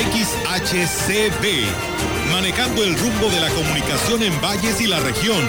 [0.00, 1.44] XHCB,
[2.32, 5.44] manejando el rumbo de la comunicación en valles y la región.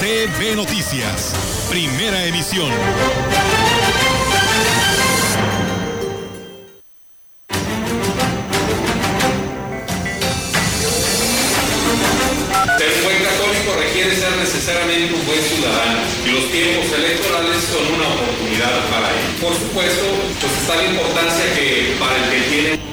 [0.00, 1.34] CB Noticias,
[1.68, 2.70] primera emisión.
[12.78, 18.08] Ser buen católico requiere ser necesariamente un buen ciudadano y los tiempos electorales son una
[18.08, 19.40] oportunidad para ello.
[19.42, 20.06] Por supuesto,
[20.40, 22.86] pues está la importancia que para el que tiene...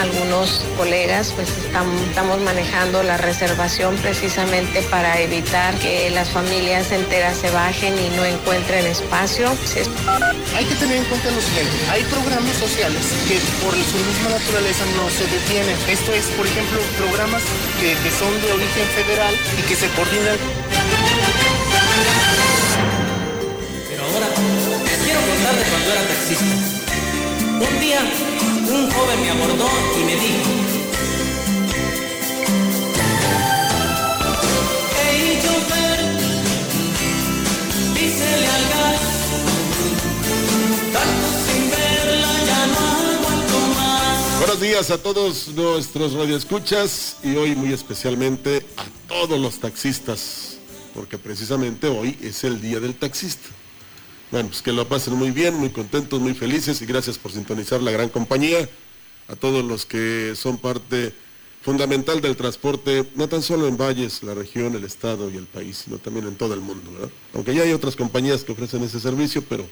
[0.00, 7.36] Algunos colegas pues están- estamos manejando la reservación precisamente para evitar que las familias enteras
[7.36, 9.50] se bajen y no encuentren espacio.
[10.56, 14.84] Hay que tener en cuenta lo siguiente, hay programas sociales que por su misma naturaleza
[14.96, 15.76] no se detienen.
[15.86, 17.42] Esto es, por ejemplo, programas
[17.78, 20.38] que, que son de origen federal y que se coordinan.
[23.90, 24.28] Pero ahora
[24.82, 26.44] les quiero contar de cuando era taxista.
[27.60, 28.00] Un día,
[28.70, 29.68] un joven me abordó
[29.98, 30.50] y me dijo:
[34.96, 36.00] Hey, chofer,
[37.94, 39.00] dísele al gas,
[40.92, 42.78] tanto sin verla ya no.
[44.38, 50.58] Buenos días a todos nuestros radioescuchas y hoy muy especialmente a todos los taxistas,
[50.94, 53.48] porque precisamente hoy es el día del taxista.
[54.30, 57.82] Bueno, pues que lo pasen muy bien, muy contentos, muy felices y gracias por sintonizar
[57.82, 58.68] la gran compañía.
[59.26, 61.12] A todos los que son parte
[61.62, 65.82] fundamental del transporte, no tan solo en Valles, la región, el estado y el país,
[65.84, 66.90] sino también en todo el mundo.
[67.34, 69.64] Aunque ya hay otras compañías que ofrecen ese servicio, pero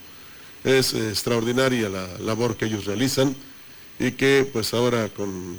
[0.63, 3.35] es eh, extraordinaria la labor que ellos realizan
[3.97, 5.57] y que pues ahora con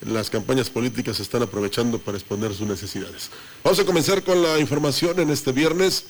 [0.00, 3.30] las campañas políticas están aprovechando para exponer sus necesidades.
[3.62, 6.06] Vamos a comenzar con la información en este viernes.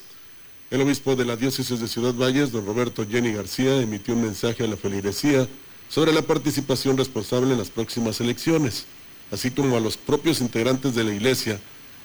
[0.70, 4.62] El obispo de la diócesis de Ciudad Valles, don Roberto Jenny García, emitió un mensaje
[4.62, 5.48] a la feligresía
[5.88, 8.86] sobre la participación responsable en las próximas elecciones,
[9.32, 11.60] así como a los propios integrantes de la iglesia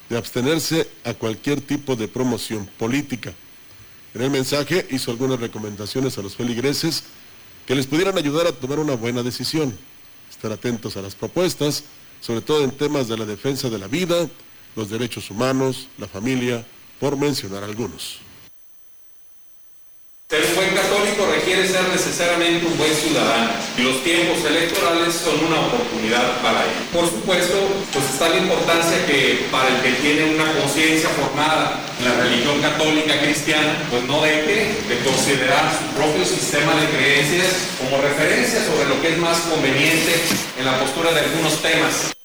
[0.10, 3.36] de abstenerse a cualquier tipo de promoción política.
[4.16, 7.04] En el mensaje hizo algunas recomendaciones a los feligreses
[7.68, 9.78] que les pudieran ayudar a tomar una buena decisión,
[10.32, 11.84] estar atentos a las propuestas,
[12.20, 14.28] sobre todo en temas de la defensa de la vida,
[14.76, 16.66] los derechos humanos, la familia,
[17.00, 18.25] por mencionar algunos.
[20.28, 25.38] Ser un buen católico requiere ser necesariamente un buen ciudadano y los tiempos electorales son
[25.46, 26.82] una oportunidad para ello.
[26.92, 27.54] Por supuesto,
[27.94, 32.60] pues está la importancia que para el que tiene una conciencia formada en la religión
[32.60, 38.90] católica cristiana, pues no deje de considerar su propio sistema de creencias como referencia sobre
[38.90, 40.12] lo que es más conveniente
[40.58, 42.16] en la postura de algunos temas.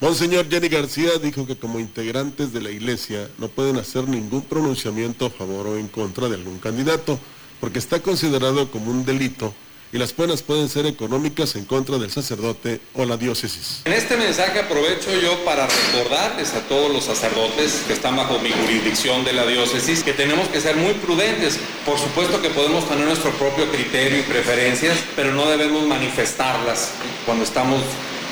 [0.00, 5.26] Monseñor Jenny García dijo que como integrantes de la iglesia no pueden hacer ningún pronunciamiento
[5.26, 7.20] a favor o en contra de algún candidato,
[7.60, 9.54] porque está considerado como un delito
[9.92, 13.82] y las penas pueden ser económicas en contra del sacerdote o la diócesis.
[13.84, 18.50] En este mensaje aprovecho yo para recordarles a todos los sacerdotes que están bajo mi
[18.50, 21.58] jurisdicción de la diócesis que tenemos que ser muy prudentes.
[21.84, 26.92] Por supuesto que podemos tener nuestro propio criterio y preferencias, pero no debemos manifestarlas
[27.26, 27.80] cuando estamos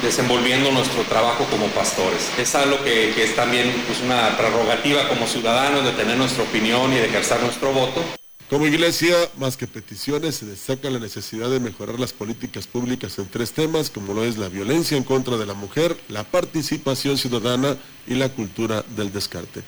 [0.03, 2.31] desenvolviendo nuestro trabajo como pastores.
[2.39, 6.97] Es algo que, es también pues, una prerrogativa como ciudadanos de tener nuestra opinión y
[6.97, 8.01] de ejercer nuestro voto.
[8.49, 13.27] Como iglesia, más que peticiones, se destaca la necesidad de mejorar las políticas públicas en
[13.27, 17.77] tres temas, como lo es la violencia en contra de la mujer, la participación ciudadana
[18.07, 19.63] y la cultura del descarte.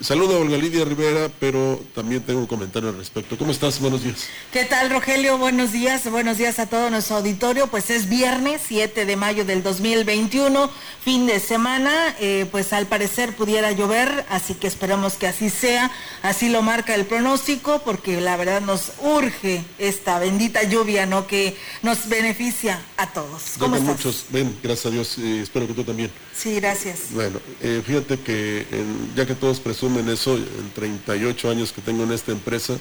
[0.00, 3.38] Saludo a Olga Lidia Rivera, pero también tengo un comentario al respecto.
[3.38, 3.78] ¿Cómo estás?
[3.78, 4.26] Buenos días.
[4.52, 5.38] ¿Qué tal, Rogelio?
[5.38, 6.10] Buenos días.
[6.10, 7.68] Buenos días a todo nuestro auditorio.
[7.68, 10.68] Pues es viernes 7 de mayo del 2021,
[11.00, 12.14] fin de semana.
[12.18, 15.92] Eh, pues al parecer pudiera llover, así que esperamos que así sea.
[16.22, 21.28] Así lo marca el pronóstico, porque la verdad nos urge esta bendita lluvia, ¿no?
[21.28, 23.52] Que nos beneficia a todos.
[23.58, 23.96] ¿Cómo estás?
[23.96, 26.10] muchos ven, gracias a Dios, y espero que tú también.
[26.36, 27.12] Sí, gracias.
[27.12, 28.66] Bueno, eh, fíjate que
[29.14, 32.78] ya que todos presumen eso, en 38 años que tengo en esta empresa,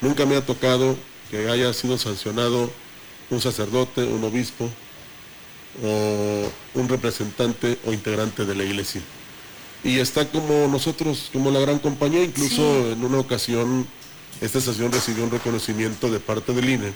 [0.00, 0.96] nunca me ha tocado
[1.30, 2.70] que haya sido sancionado
[3.30, 4.68] un sacerdote, un obispo
[5.82, 9.00] o un representante o integrante de la iglesia.
[9.84, 13.86] Y está como nosotros, como la gran compañía, incluso en una ocasión
[14.40, 16.92] esta estación recibió un reconocimiento de parte del INE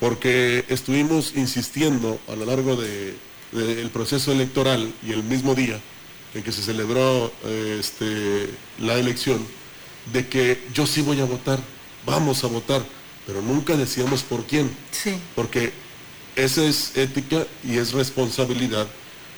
[0.00, 5.80] porque estuvimos insistiendo a lo largo del proceso electoral y el mismo día
[6.34, 8.48] en que se celebró eh, este,
[8.78, 9.44] la elección,
[10.12, 11.60] de que yo sí voy a votar,
[12.04, 12.84] vamos a votar,
[13.26, 14.70] pero nunca decíamos por quién.
[14.90, 15.14] Sí.
[15.34, 15.72] Porque
[16.36, 18.86] esa es ética y es responsabilidad,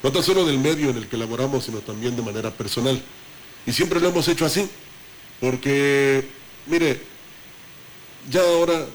[0.02, 3.00] no tan solo del medio en el que laboramos, sino también de manera personal.
[3.66, 4.68] Y siempre lo hemos hecho así,
[5.40, 6.26] porque,
[6.66, 7.00] mire,
[8.30, 8.86] ya ahora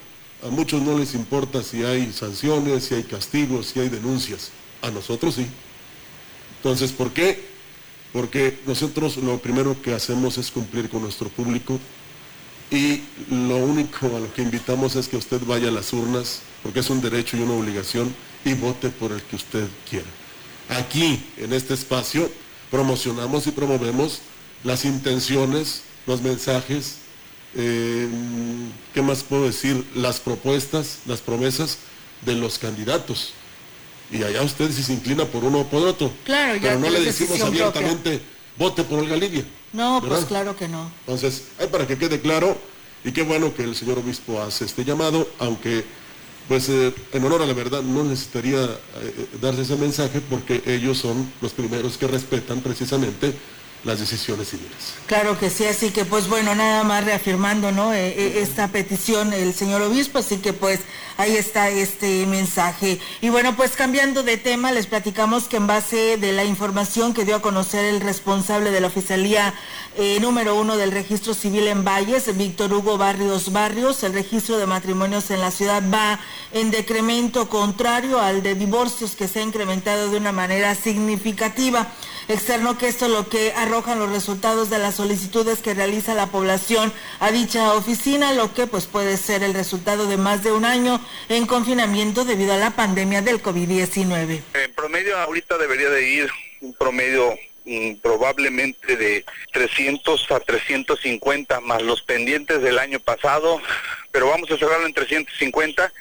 [0.44, 4.52] a muchos no les importa si hay sanciones, si hay castigos, si hay denuncias.
[4.82, 5.46] A nosotros sí.
[6.58, 7.51] Entonces, ¿por qué?
[8.14, 11.80] Porque nosotros lo primero que hacemos es cumplir con nuestro público
[12.72, 16.80] y lo único a lo que invitamos es que usted vaya a las urnas, porque
[16.80, 18.14] es un derecho y una obligación,
[18.46, 20.08] y vote por el que usted quiera.
[20.70, 22.32] Aquí, en este espacio,
[22.72, 24.22] promocionamos y promovemos
[24.64, 26.98] las intenciones, los mensajes,
[27.56, 28.08] eh,
[28.94, 29.86] ¿qué más puedo decir?
[29.94, 31.80] Las propuestas, las promesas
[32.26, 33.34] de los candidatos.
[34.12, 36.12] Y allá usted si se inclina por uno o por otro.
[36.26, 38.22] Claro, ya Pero no le decimos abiertamente,
[38.58, 39.46] vote por Olga Lidia.
[39.74, 40.92] No, pues claro que no.
[41.02, 42.58] Entonces, hay para que quede claro,
[43.06, 45.86] y qué bueno que el señor obispo hace este llamado, aunque,
[46.50, 50.98] pues, eh, en honor a la verdad, no necesitaría eh, darse ese mensaje porque ellos
[50.98, 53.34] son los primeros que respetan precisamente
[53.84, 54.94] las decisiones civiles.
[55.08, 57.94] Claro que sí, así que pues bueno, nada más reafirmando, ¿no?
[57.94, 60.82] Eh, eh, esta petición el señor obispo, así que pues
[61.18, 63.00] ahí está este mensaje.
[63.22, 67.26] Y bueno, pues cambiando de tema, les platicamos que en base de la información que
[67.26, 69.54] dio a conocer el responsable de la oficialía
[69.98, 74.66] eh, número uno del registro civil en Valles, Víctor Hugo Barrios Barrios, el registro de
[74.66, 76.20] matrimonios en la ciudad va
[76.54, 81.92] en decremento contrario al de divorcios que se ha incrementado de una manera significativa.
[82.30, 86.28] Externó que esto es lo que arrojan los resultados de las solicitudes que realiza la
[86.28, 90.64] población a dicha oficina, lo que pues puede ser el resultado de más de un
[90.64, 94.42] año en confinamiento debido a la pandemia del COVID-19.
[94.54, 96.30] En promedio ahorita debería de ir
[96.62, 97.38] un promedio
[98.02, 103.62] probablemente de 300 a 350 más los pendientes del año pasado,
[104.12, 105.92] pero vamos a cerrarlo en 350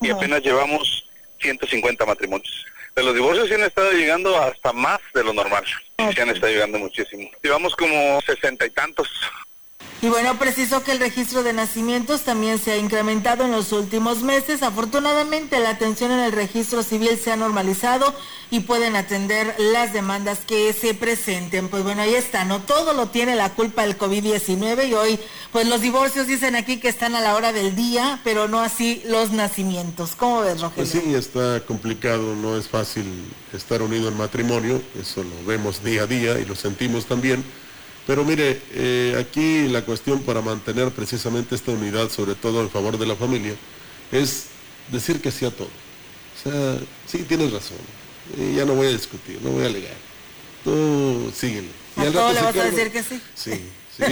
[0.00, 1.08] y apenas llevamos
[1.40, 2.66] 150 matrimonios.
[2.96, 5.64] De los divorcios sí han estado llegando hasta más de lo normal.
[5.98, 7.30] Sí han estado llegando muchísimo.
[7.42, 9.08] Llevamos como sesenta y tantos.
[10.02, 14.22] Y bueno, preciso que el registro de nacimientos también se ha incrementado en los últimos
[14.22, 14.62] meses.
[14.62, 18.14] Afortunadamente, la atención en el registro civil se ha normalizado
[18.50, 21.68] y pueden atender las demandas que se presenten.
[21.68, 22.62] Pues bueno, ahí está, ¿no?
[22.62, 25.20] Todo lo tiene la culpa el COVID-19 y hoy,
[25.52, 29.02] pues los divorcios dicen aquí que están a la hora del día, pero no así
[29.04, 30.14] los nacimientos.
[30.16, 30.76] ¿Cómo ves, Rogelio?
[30.76, 33.04] Pues sí, está complicado, no es fácil
[33.52, 37.44] estar unido en matrimonio, eso lo vemos día a día y lo sentimos también.
[38.10, 42.98] Pero mire, eh, aquí la cuestión para mantener precisamente esta unidad, sobre todo en favor
[42.98, 43.54] de la familia,
[44.10, 44.46] es
[44.90, 45.68] decir que sí a todo.
[45.68, 47.76] O sea, sí, tienes razón.
[48.36, 49.94] Y ya no voy a discutir, no voy a alegar.
[50.64, 51.68] Tú síguele.
[51.98, 53.20] Y ¿A todo le vas a decir que sí?
[53.36, 54.02] Sí, sí,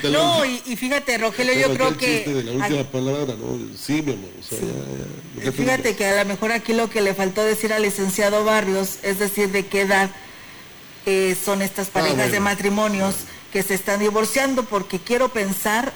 [0.00, 2.42] pues no y, y fíjate, Rogelio, yo creo de que...
[2.42, 3.58] la última palabra, ¿no?
[3.78, 4.30] Sí, mi amor.
[4.40, 7.12] O sea, ya- ya- ya te- Fíjate que a lo mejor aquí lo que le
[7.12, 10.10] faltó decir al licenciado Barrios es decir de qué edad
[11.06, 12.32] eh, son estas parejas bueno.
[12.32, 13.14] de matrimonios
[13.52, 15.92] que se están divorciando, porque quiero pensar,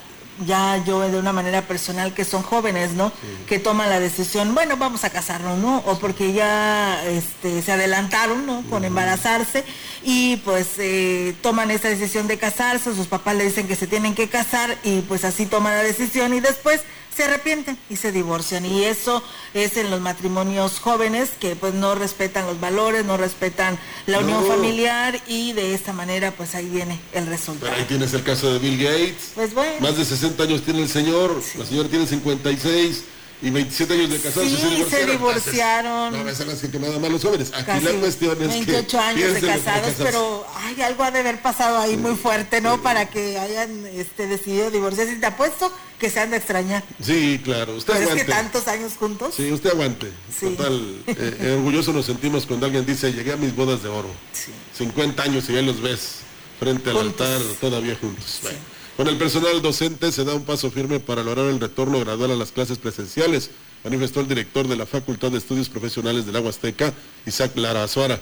[0.47, 3.13] ya yo de una manera personal, que son jóvenes, ¿no?
[3.47, 5.79] Que toman la decisión, bueno, vamos a casarnos, ¿no?
[5.79, 8.63] O porque ya este, se adelantaron, ¿no?
[8.71, 9.65] Con embarazarse
[10.03, 14.15] y pues eh, toman esa decisión de casarse, sus papás le dicen que se tienen
[14.15, 16.83] que casar y pues así toman la decisión y después
[17.15, 18.65] se arrepienten y se divorcian.
[18.65, 19.23] Y eso
[19.55, 24.43] es en los matrimonios jóvenes que pues no respetan los valores, no respetan la unión
[24.43, 24.47] No.
[24.55, 27.73] familiar y de esta manera pues ahí viene el Pero resultado.
[27.73, 29.33] ahí tienes el caso de Bill Gates.
[29.35, 29.73] Pues bueno.
[29.81, 33.05] Más de 60 años tiene el señor, la señora tiene 56
[33.43, 34.49] y 27 años de casarse.
[34.49, 35.11] Sí, y se divorciaron.
[35.13, 36.15] divorciaron.
[36.15, 37.51] Entonces, No así que nada más los jóvenes.
[37.55, 41.21] Aquí Casi la cuestión es 28 que años de casados, pero ay, algo ha de
[41.21, 42.83] haber pasado ahí muy fuerte, ¿no?
[42.83, 45.15] Para que hayan este, decidido divorciarse.
[45.15, 46.83] Y te apuesto que se han de extrañar.
[47.03, 47.75] Sí, claro.
[47.77, 48.25] Usted Pero es aguante.
[48.27, 49.35] que tantos años juntos.
[49.37, 50.11] Sí, usted aguante.
[50.39, 50.47] Sí.
[50.47, 54.09] Total, eh, eh, orgulloso nos sentimos cuando alguien dice, llegué a mis bodas de oro.
[54.33, 54.51] Sí.
[54.77, 56.17] 50 años y ya los ves
[56.59, 57.27] frente al Juntos.
[57.27, 58.41] altar todavía juntos.
[58.43, 58.59] Bueno,
[59.01, 62.37] Con el personal docente se da un paso firme para lograr el retorno gradual a
[62.37, 63.51] las clases presenciales,
[63.83, 66.93] manifestó el director de la Facultad de Estudios Profesionales del Agua Azteca,
[67.25, 68.21] Isaac Lara Azuara.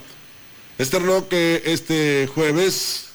[0.78, 3.08] Externó que este jueves,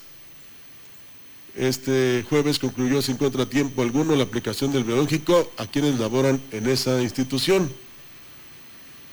[1.56, 7.00] este jueves concluyó sin contratiempo alguno la aplicación del biológico a quienes laboran en esa
[7.00, 7.72] institución,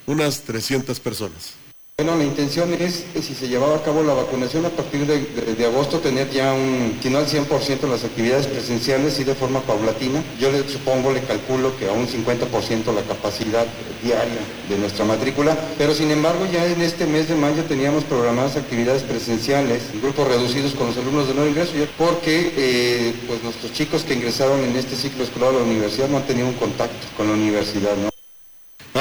[0.08, 1.61] unas 300 personas.
[2.01, 6.00] Bueno, la intención es, si se llevaba a cabo la vacunación a partir de, agosto,
[6.00, 10.24] tener ya un, si no al 100% las actividades presenciales y de forma paulatina.
[10.39, 13.67] Yo le supongo, le calculo que a un 50% la capacidad
[14.01, 18.58] diaria de nuestra matrícula, pero sin embargo ya en este mes de mayo teníamos programadas
[18.58, 24.01] actividades presenciales, grupos reducidos con los alumnos de nuevo ingreso, porque eh, pues nuestros chicos
[24.01, 27.27] que ingresaron en este ciclo escolar a la universidad no han tenido un contacto con
[27.27, 28.11] la universidad.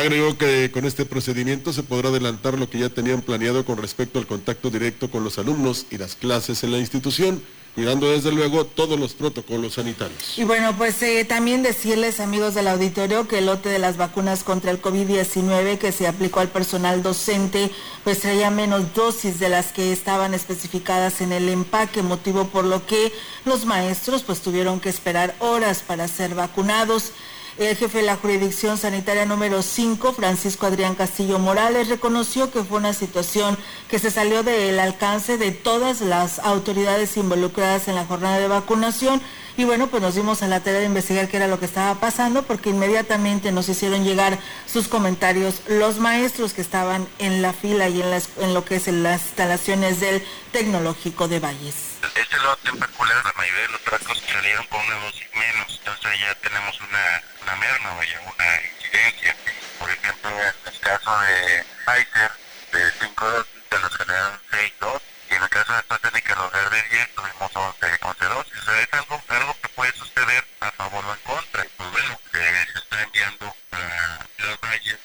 [0.00, 4.18] Agregó que con este procedimiento se podrá adelantar lo que ya tenían planeado con respecto
[4.18, 7.42] al contacto directo con los alumnos y las clases en la institución,
[7.74, 10.38] cuidando desde luego todos los protocolos sanitarios.
[10.38, 14.42] Y bueno, pues eh, también decirles, amigos del auditorio, que el lote de las vacunas
[14.42, 17.70] contra el COVID-19 que se aplicó al personal docente,
[18.02, 22.86] pues traía menos dosis de las que estaban especificadas en el empaque, motivo por lo
[22.86, 23.12] que
[23.44, 27.12] los maestros pues tuvieron que esperar horas para ser vacunados.
[27.60, 32.78] El jefe de la jurisdicción sanitaria número 5, Francisco Adrián Castillo Morales, reconoció que fue
[32.78, 38.38] una situación que se salió del alcance de todas las autoridades involucradas en la jornada
[38.38, 39.20] de vacunación.
[39.60, 42.00] Y bueno, pues nos dimos a la tarea de investigar qué era lo que estaba
[42.00, 47.86] pasando, porque inmediatamente nos hicieron llegar sus comentarios los maestros que estaban en la fila
[47.90, 51.74] y en, en lo que es en las instalaciones del Tecnológico de Valles
[52.14, 56.20] este lote en particular, la mayoría de los tracos salieron con una dosis menos, entonces
[56.20, 58.46] ya tenemos una, una merma, vaya, una
[58.78, 59.36] incidencia.
[59.78, 62.30] Por ejemplo, en el caso de Pfizer,
[62.72, 66.52] de 5 dosis, se nos generaron 6 dosis, y en el caso de AstraZeneca, los
[66.52, 68.58] de 10, tuvimos 11, 11 dosis.
[68.58, 71.66] O sea, es algo, algo que puede suceder a favor o en contra.
[71.76, 74.98] Pues bueno, se está enviando a los valles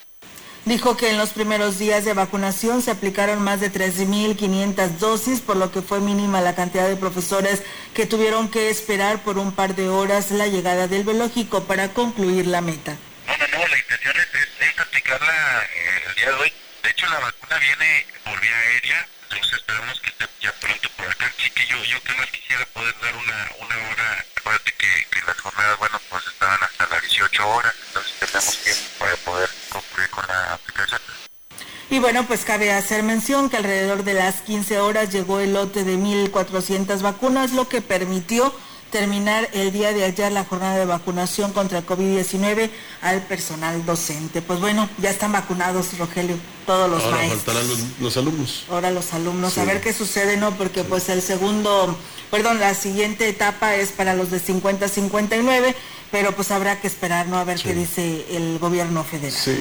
[0.65, 5.57] Dijo que en los primeros días de vacunación se aplicaron más de 13.500 dosis, por
[5.57, 7.61] lo que fue mínima la cantidad de profesores
[7.93, 12.47] que tuvieron que esperar por un par de horas la llegada del biológico para concluir
[12.47, 12.97] la meta.
[13.27, 16.53] No, no, no, la intención es, aplicarla eh, el día de hoy.
[16.81, 21.07] De hecho, la vacuna viene por vía aérea, entonces esperamos que esté ya pronto por
[21.07, 21.31] acá.
[21.37, 25.21] Sí que yo, yo que más quisiera poder dar una, una hora, acuérdate que, que
[25.25, 29.49] las jornadas, bueno, pues estaban hasta las 18 horas, entonces tenemos tiempo para poder
[31.95, 35.85] y bueno, pues cabe hacer mención que alrededor de las 15 horas llegó el lote
[35.85, 38.53] de 1.400 vacunas, lo que permitió
[38.95, 42.69] terminar el día de ayer la jornada de vacunación contra el COVID-19
[43.01, 44.41] al personal docente.
[44.41, 47.67] Pues bueno, ya están vacunados, Rogelio, todos los Ahora faltarán
[47.99, 48.63] los, alumnos.
[48.69, 50.51] Ahora los alumnos, a ver qué sucede, ¿no?
[50.55, 51.93] Porque pues el segundo,
[52.31, 55.75] perdón, la siguiente etapa es para los de 50 59
[56.09, 57.37] pero pues habrá que esperar, ¿no?
[57.37, 59.37] A ver qué dice el gobierno federal.
[59.37, 59.51] Sí,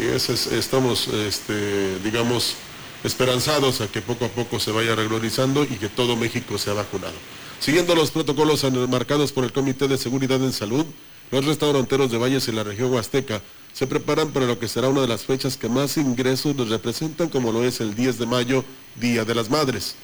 [0.53, 2.55] estamos, este, digamos,
[3.03, 7.15] esperanzados a que poco a poco se vaya regularizando y que todo México sea vacunado.
[7.61, 10.85] Siguiendo los protocolos marcados por el Comité de Seguridad en Salud,
[11.31, 13.43] los restauranteros de Valles y la región Huasteca
[13.73, 17.29] se preparan para lo que será una de las fechas que más ingresos les representan,
[17.29, 18.65] como lo es el 10 de mayo,
[18.97, 19.97] Día de las Madres.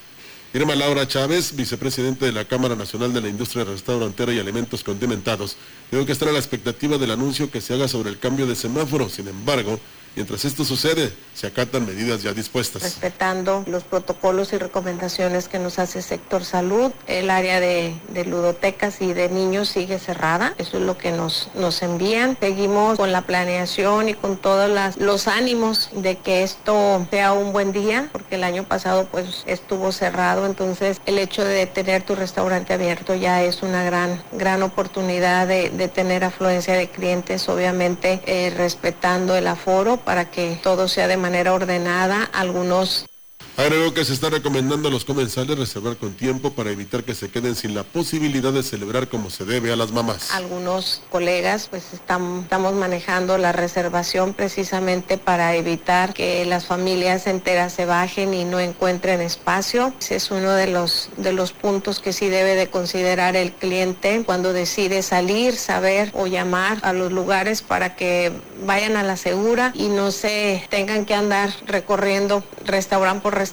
[0.52, 5.56] Irma Laura Chávez, vicepresidente de la Cámara Nacional de la Industria Restaurantera y Alimentos Condimentados,
[5.92, 8.56] dijo que está a la expectativa del anuncio que se haga sobre el cambio de
[8.56, 9.08] semáforo.
[9.08, 9.78] Sin embargo,
[10.16, 12.82] Mientras esto sucede, se acatan medidas ya dispuestas.
[12.82, 17.94] Respetando los protocolos y recomendaciones que nos hace sector salud, el área de,
[18.26, 20.54] ludotecas y de niños sigue cerrada.
[20.58, 22.36] Eso es lo que nos, nos envían.
[22.40, 27.72] Seguimos con la planeación y con todos los ánimos de que esto sea un buen
[27.72, 30.44] día, porque el año pasado pues estuvo cerrado.
[30.44, 35.70] Entonces el hecho de tener tu restaurante abierto ya es una gran, gran oportunidad de,
[35.90, 41.52] tener afluencia de clientes, obviamente eh, respetando el aforo para que todo sea de manera
[41.52, 42.28] ordenada.
[42.32, 43.06] Algunos
[43.60, 47.28] Agregó que se está recomendando a los comensales reservar con tiempo para evitar que se
[47.28, 50.30] queden sin la posibilidad de celebrar como se debe a las mamás.
[50.34, 57.84] Algunos colegas pues estamos manejando la reservación precisamente para evitar que las familias enteras se
[57.84, 59.92] bajen y no encuentren espacio.
[60.00, 64.22] Ese es uno de los, de los puntos que sí debe de considerar el cliente
[64.24, 68.32] cuando decide salir, saber o llamar a los lugares para que
[68.64, 73.49] vayan a la segura y no se tengan que andar recorriendo restaurante por restaurante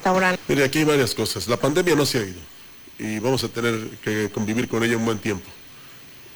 [0.48, 1.48] Mire, aquí hay varias cosas.
[1.48, 2.40] La pandemia no se ha ido
[3.00, 5.48] y vamos a tener que convivir con ella un buen tiempo.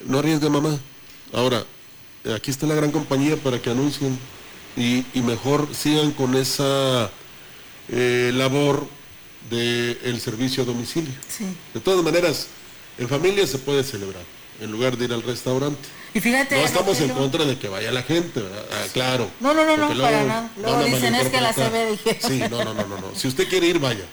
[0.06, 0.78] No arriesgue mamá.
[1.32, 1.64] Ahora,
[2.34, 4.18] aquí está la gran compañía para que anuncien
[4.76, 7.10] y, mejor sigan con esa
[7.88, 8.86] eh, labor
[9.50, 11.12] del servicio a domicilio.
[11.74, 12.48] De todas maneras,
[12.98, 14.22] en familia se puede celebrar,
[14.60, 15.88] en lugar de ir al restaurante.
[16.14, 16.56] Y fíjate.
[16.56, 18.64] No estamos en contra de que vaya la gente, ¿verdad?
[18.70, 19.30] Ah, claro.
[19.40, 20.50] No, no, no, no, para nada.
[20.60, 22.18] Luego dicen es que la CB dije.
[22.20, 23.14] Sí, no, no, no, no, no.
[23.14, 24.04] Si usted quiere ir, vaya.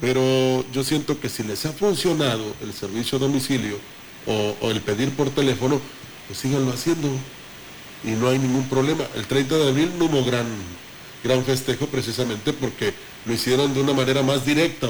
[0.00, 3.78] Pero yo siento que si les ha funcionado el servicio a domicilio
[4.26, 5.80] o, el pedir por teléfono,
[6.26, 7.08] pues síganlo haciendo.
[8.04, 9.04] Y no hay ningún problema.
[9.16, 10.46] El 30 de abril no hubo gran
[11.24, 12.94] gran festejo precisamente porque
[13.26, 14.88] lo hicieron de una manera más directa.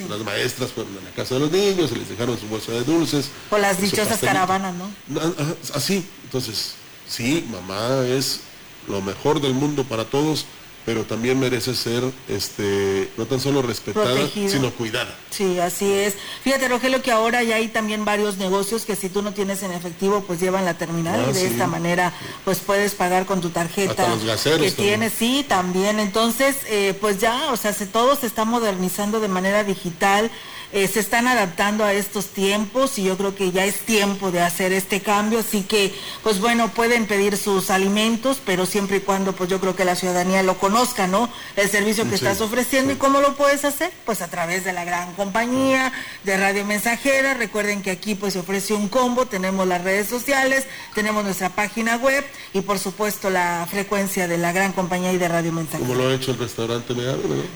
[0.00, 2.84] Las maestras fueron a la casa de los niños, se les dejaron su bolsa de
[2.84, 3.30] dulces.
[3.50, 4.90] O las dichosas caravanas, ¿no?
[5.74, 6.74] Así, entonces,
[7.08, 8.40] sí, mamá es
[8.88, 10.46] lo mejor del mundo para todos,
[10.84, 15.14] pero también merece ser este no tan solo respetada, sino cuidada.
[15.30, 16.14] Sí, así es.
[16.42, 19.72] Fíjate, Rogelio, que ahora ya hay también varios negocios que si tú no tienes en
[19.72, 22.12] efectivo, pues llevan la terminal ah, y de esta manera
[22.44, 24.06] pues puedes pagar con tu tarjeta
[24.58, 26.00] que tienes, sí, también.
[26.00, 30.30] Entonces, eh, pues ya, o sea, se, todo se está modernizando de manera digital.
[30.72, 34.40] Eh, se están adaptando a estos tiempos y yo creo que ya es tiempo de
[34.40, 39.34] hacer este cambio, así que pues bueno, pueden pedir sus alimentos, pero siempre y cuando
[39.34, 41.28] pues yo creo que la ciudadanía lo conozca, ¿no?
[41.56, 42.92] El servicio que estás ofreciendo.
[42.92, 45.92] Y cómo lo puedes hacer, pues a través de la gran compañía
[46.24, 50.66] de Radio Mensajera, recuerden que aquí pues se ofrece un combo, tenemos las redes sociales,
[50.94, 52.24] tenemos nuestra página web
[52.54, 55.86] y por supuesto la frecuencia de la gran compañía y de Radio Mensajera.
[55.86, 56.94] Como lo ha hecho el restaurante.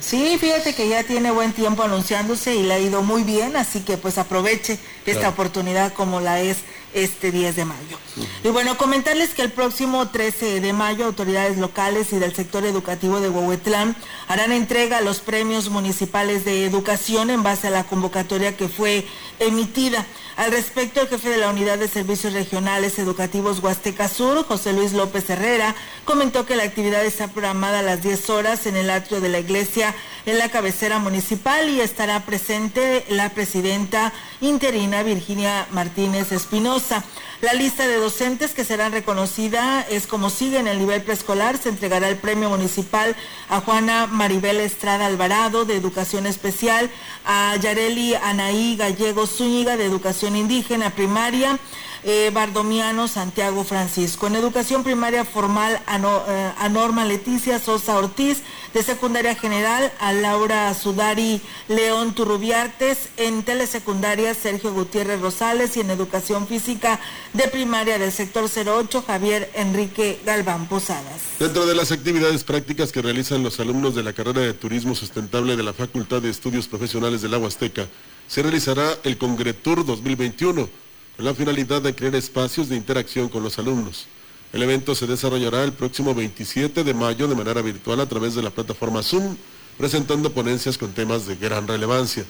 [0.00, 3.81] Sí, fíjate que ya tiene buen tiempo anunciándose y le ha ido muy bien, así
[3.81, 6.59] que pues aproveche esta oportunidad como la es
[6.93, 7.99] este 10 de mayo.
[8.43, 13.21] Y bueno, comentarles que el próximo 13 de mayo autoridades locales y del sector educativo
[13.21, 13.95] de Huehuetlán
[14.29, 19.07] harán entrega a los premios municipales de educación en base a la convocatoria que fue
[19.40, 20.07] emitida.
[20.37, 24.93] Al respecto, el jefe de la Unidad de Servicios Regionales Educativos Huasteca Sur, José Luis
[24.93, 25.75] López Herrera,
[26.05, 29.38] comentó que la actividad está programada a las 10 horas en el atrio de la
[29.38, 29.95] iglesia
[30.26, 34.12] en la cabecera municipal y estará presente la presidenta
[34.43, 37.02] interina Virginia Martínez Espinosa.
[37.43, 41.59] La lista de docentes que serán reconocida es como sigue en el nivel preescolar.
[41.59, 43.14] Se entregará el premio municipal
[43.50, 46.90] a Juana Maribel Estrada Alvarado de Educación Especial,
[47.26, 51.59] a Yareli Anaí Gallego Zúñiga de Educación Indígena Primaria,
[52.02, 54.26] eh, Bardomiano Santiago Francisco.
[54.26, 58.42] En educación primaria formal a, eh, Norma Leticia Sosa Ortiz,
[58.75, 65.90] de secundaria general a Laura Sudari León Turrubiartes, en telesecundaria Sergio Gutiérrez Rosales y en
[65.90, 67.00] educación física
[67.33, 71.22] de primaria del sector 08 Javier Enrique Galván Posadas.
[71.38, 75.57] Dentro de las actividades prácticas que realizan los alumnos de la carrera de Turismo Sustentable
[75.57, 77.87] de la Facultad de Estudios Profesionales del la Azteca,
[78.29, 80.69] se realizará el Congretur 2021
[81.17, 84.07] con la finalidad de crear espacios de interacción con los alumnos.
[84.53, 88.43] El evento se desarrollará el próximo 27 de mayo de manera virtual a través de
[88.43, 89.37] la plataforma Zoom,
[89.79, 92.25] presentando ponencias con temas de gran relevancia.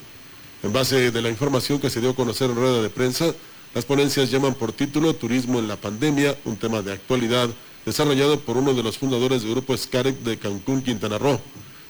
[0.62, 3.34] En base de la información que se dio a conocer en rueda de prensa,
[3.74, 7.50] las ponencias llaman por título Turismo en la pandemia, un tema de actualidad
[7.84, 11.38] desarrollado por uno de los fundadores del grupo SCAREC de Cancún, Quintana Roo.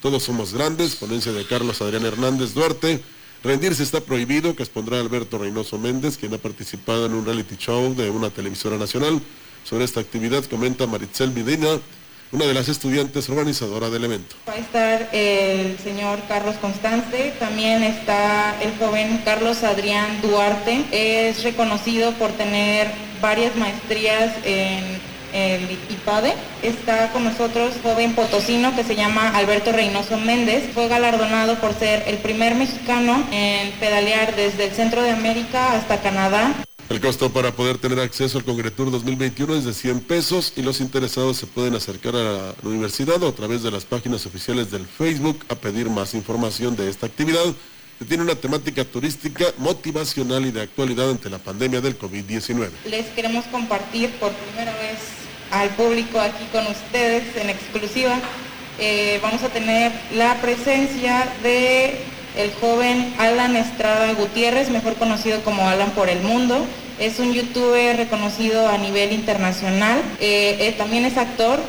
[0.03, 3.03] Todos somos grandes, ponencia de Carlos Adrián Hernández Duarte,
[3.47, 7.95] Rendirse está prohibido, que expondrá Alberto Reynoso Méndez, quien ha participado en un reality show
[7.95, 9.21] de una televisora nacional.
[9.63, 11.79] Sobre esta actividad comenta Maritzel Medina,
[12.33, 14.35] una de las estudiantes organizadora del evento.
[14.49, 21.45] Va a estar el señor Carlos Constante, también está el joven Carlos Adrián Duarte, es
[21.45, 24.83] reconocido por tener varias maestrías en
[25.37, 26.35] el IPADE.
[26.63, 30.71] Está con nosotros joven potosino que se llama Alberto Reynoso Méndez.
[30.73, 36.01] Fue galardonado por ser el primer mexicano en pedalear desde el centro de América hasta
[36.01, 36.55] Canadá.
[36.89, 40.81] El costo para poder tener acceso al Congretur 2021 es de 100 pesos y los
[40.81, 44.87] interesados se pueden acercar a la universidad o a través de las páginas oficiales del
[44.87, 47.45] Facebook a pedir más información de esta actividad
[47.99, 52.69] que tiene una temática turística, motivacional y de actualidad ante la pandemia del COVID-19.
[52.89, 58.19] Les queremos compartir por primera vez al público aquí con ustedes en exclusiva.
[58.79, 61.99] Eh, vamos a tener la presencia de
[62.37, 66.67] el joven Alan Estrada Gutiérrez, mejor conocido como Alan por el mundo.
[66.99, 70.03] Es un youtuber reconocido a nivel internacional.
[70.21, 71.61] Eh, también es actor.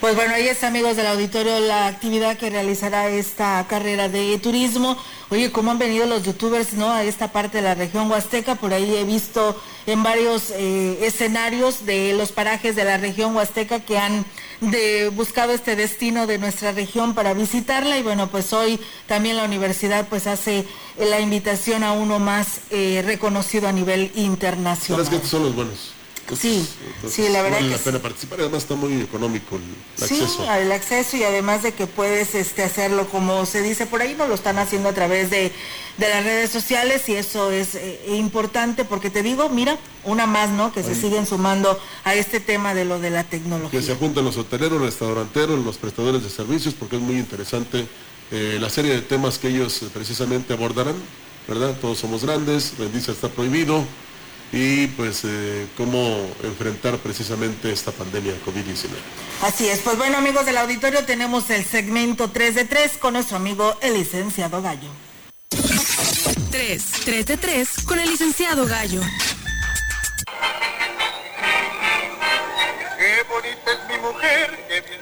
[0.00, 4.96] Pues bueno, ahí está amigos del auditorio la actividad que realizará esta carrera de turismo.
[5.28, 8.54] Oye, ¿cómo han venido los youtubers no a esta parte de la región huasteca?
[8.54, 13.80] Por ahí he visto en varios eh, escenarios de los parajes de la región huasteca
[13.80, 14.24] que han
[14.60, 17.98] de, buscado este destino de nuestra región para visitarla.
[17.98, 20.66] Y bueno, pues hoy también la universidad pues hace
[20.98, 25.08] la invitación a uno más eh, reconocido a nivel internacional.
[25.08, 25.99] que son los buenos
[26.36, 26.68] sí,
[27.08, 29.62] sí, la verdad vale la pena participar, además está muy económico el,
[30.02, 30.26] acceso.
[30.26, 34.14] Sí, el acceso y además de que puedes este, hacerlo como se dice por ahí,
[34.16, 35.52] no lo están haciendo a través de,
[35.98, 40.72] las redes sociales y eso es eh, importante porque te digo, mira, una más, ¿no?
[40.72, 43.78] Que se siguen sumando a este tema de lo de la tecnología.
[43.78, 47.86] Que se apuntan los hoteleros, restauranteros, los prestadores de servicios, porque es muy interesante
[48.30, 50.94] eh, la serie de temas que ellos eh, precisamente abordarán,
[51.48, 51.76] ¿verdad?
[51.80, 53.84] Todos somos grandes, rendirse está prohibido,
[54.52, 58.88] y pues eh, cómo enfrentar precisamente esta pandemia COVID-19.
[59.42, 63.36] Así es, pues bueno amigos del auditorio tenemos el segmento 3 de 3 con nuestro
[63.36, 64.90] amigo el licenciado Gallo.
[66.50, 69.00] 3, 3 de 3 con el licenciado Gallo.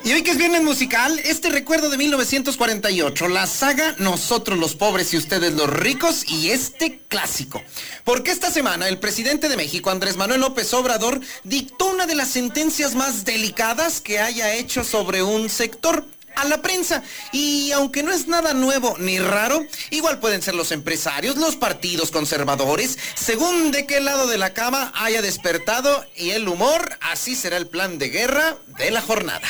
[0.08, 5.12] Y hoy que es viernes musical, este recuerdo de 1948, la saga Nosotros los pobres
[5.12, 7.62] y ustedes los ricos y este clásico.
[8.04, 12.28] Porque esta semana el presidente de México, Andrés Manuel López Obrador, dictó una de las
[12.28, 17.02] sentencias más delicadas que haya hecho sobre un sector a la prensa.
[17.32, 22.10] Y aunque no es nada nuevo ni raro, igual pueden ser los empresarios, los partidos
[22.10, 27.58] conservadores, según de qué lado de la cama haya despertado y el humor, así será
[27.58, 29.46] el plan de guerra de la jornada.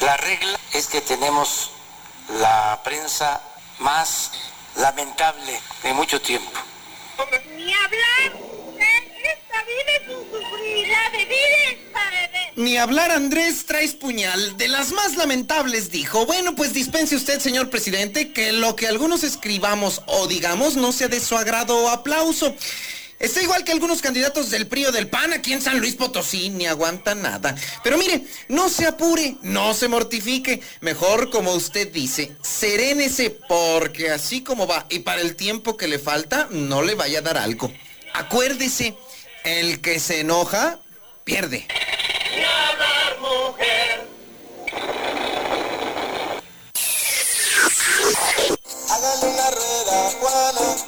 [0.00, 1.70] La regla es que tenemos
[2.40, 3.40] la prensa
[3.78, 4.30] más
[4.76, 6.50] lamentable de mucho tiempo.
[7.56, 8.54] Ni hablar.
[8.76, 11.64] Esta vida es un sufrir, la de vida.
[12.56, 17.68] Ni hablar Andrés traes puñal, de las más lamentables dijo, bueno pues dispense usted señor
[17.68, 22.54] presidente que lo que algunos escribamos o digamos no sea de su agrado o aplauso.
[23.18, 26.66] Está igual que algunos candidatos del PRI del PAN aquí en San Luis Potosí, ni
[26.66, 27.54] aguanta nada.
[27.82, 30.60] Pero mire, no se apure, no se mortifique.
[30.80, 35.98] Mejor, como usted dice, serénese, porque así como va y para el tiempo que le
[35.98, 37.72] falta, no le vaya a dar algo.
[38.12, 38.94] Acuérdese,
[39.44, 40.78] el que se enoja,
[41.24, 41.66] pierde.
[50.20, 50.84] Juana.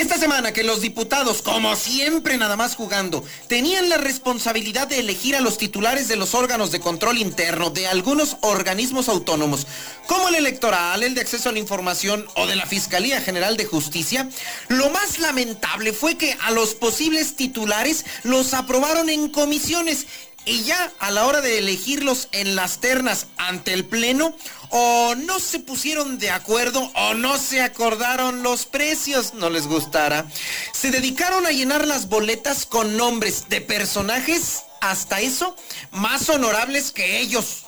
[0.00, 5.36] Esta semana que los diputados, como siempre nada más jugando, tenían la responsabilidad de elegir
[5.36, 9.66] a los titulares de los órganos de control interno de algunos organismos autónomos,
[10.06, 13.66] como el electoral, el de acceso a la información o de la Fiscalía General de
[13.66, 14.26] Justicia,
[14.68, 20.06] lo más lamentable fue que a los posibles titulares los aprobaron en comisiones
[20.46, 24.34] y ya a la hora de elegirlos en las ternas ante el Pleno,
[24.70, 30.26] o no se pusieron de acuerdo o no se acordaron los precios, no les gustara.
[30.72, 35.56] Se dedicaron a llenar las boletas con nombres de personajes, hasta eso,
[35.90, 37.64] más honorables que ellos.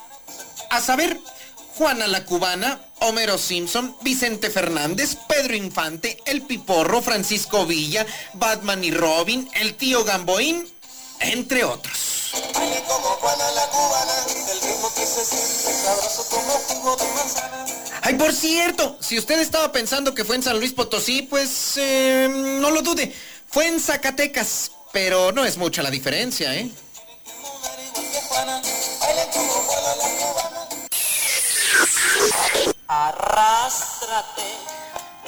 [0.71, 1.19] A saber,
[1.77, 8.91] Juana la Cubana, Homero Simpson, Vicente Fernández, Pedro Infante, El Piporro, Francisco Villa, Batman y
[8.91, 10.67] Robin, el tío Gamboín,
[11.21, 12.12] entre otros.
[12.63, 14.13] Baile como Juana la cubana,
[14.47, 17.67] del ritmo que se siente sabroso como jugo de manzana.
[18.03, 22.29] Ay, por cierto, si usted estaba pensando que fue en San Luis Potosí, pues eh,
[22.31, 23.13] no lo dude.
[23.49, 26.71] Fue en Zacatecas, pero no es mucha la diferencia, ¿eh?
[32.87, 34.43] Arrástrate.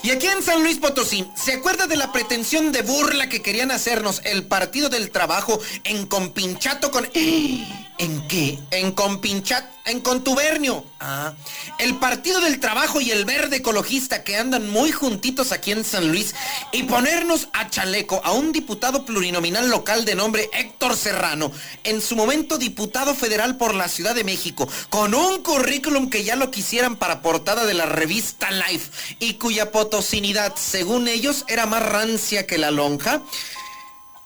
[0.05, 3.71] Y aquí en San Luis Potosí, ¿se acuerda de la pretensión de burla que querían
[3.71, 7.09] hacernos el Partido del Trabajo en compinchato con...
[7.15, 8.59] ¿En qué?
[8.71, 10.85] En compinchat, en contubernio.
[11.07, 11.35] Ah,
[11.81, 16.09] el Partido del Trabajo y el Verde Ecologista que andan muy juntitos aquí en San
[16.09, 16.35] Luis
[16.73, 22.17] y ponernos a chaleco a un diputado plurinominal local de nombre Héctor Serrano, en su
[22.17, 26.97] momento diputado federal por la Ciudad de México, con un currículum que ya lo quisieran
[26.97, 32.57] para portada de la revista Life y cuya potosinidad, según ellos, era más rancia que
[32.57, 33.21] la lonja.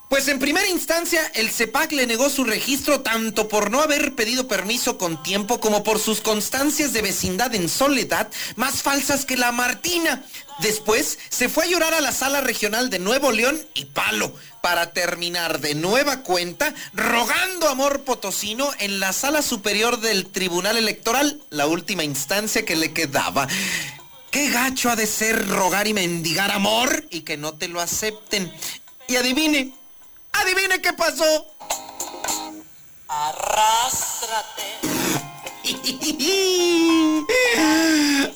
[0.09, 4.49] Pues en primera instancia el CEPAC le negó su registro tanto por no haber pedido
[4.49, 9.53] permiso con tiempo como por sus constancias de vecindad en soledad más falsas que la
[9.53, 10.25] Martina.
[10.61, 14.95] Después se fue a llorar a la sala regional de Nuevo León y Palo para
[14.95, 21.67] terminar de nueva cuenta rogando amor potosino en la sala superior del Tribunal Electoral, la
[21.67, 23.47] última instancia que le quedaba.
[24.31, 28.53] Qué gacho ha de ser rogar y mendigar amor y que no te lo acepten.
[29.07, 29.73] Y adivine,
[30.41, 31.55] adivine qué pasó.
[33.09, 34.99] Arrástrate.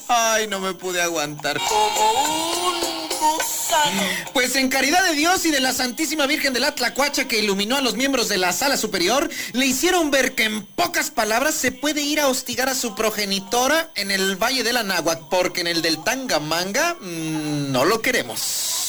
[0.09, 1.59] Ay, no me pude aguantar.
[1.59, 4.03] Como un gusano.
[4.33, 7.77] Pues en caridad de Dios y de la Santísima Virgen de la Tlacuacha que iluminó
[7.77, 11.73] a los miembros de la sala superior, le hicieron ver que en pocas palabras se
[11.73, 15.69] puede ir a hostigar a su progenitora en el Valle de la Náhuac, porque en
[15.69, 18.82] el del Tangamanga mm, no lo queremos.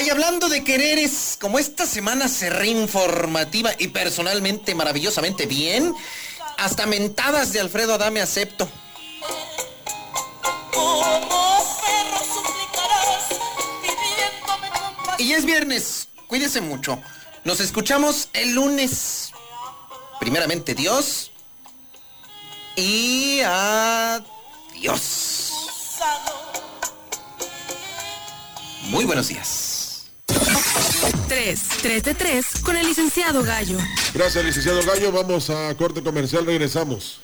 [0.00, 5.94] Ay, hablando de quereres, como esta semana cerré informativa y personalmente maravillosamente bien,
[6.56, 8.66] hasta mentadas de Alfredo Adame acepto.
[15.18, 16.98] Y es viernes, cuídese mucho.
[17.44, 19.32] Nos escuchamos el lunes.
[20.18, 21.30] Primeramente Dios.
[22.74, 24.32] Y adiós.
[28.84, 29.79] Muy buenos días.
[31.28, 33.78] 3, 3 de 3 con el licenciado Gallo.
[34.14, 35.12] Gracias, licenciado Gallo.
[35.12, 37.20] Vamos a corte comercial, regresamos.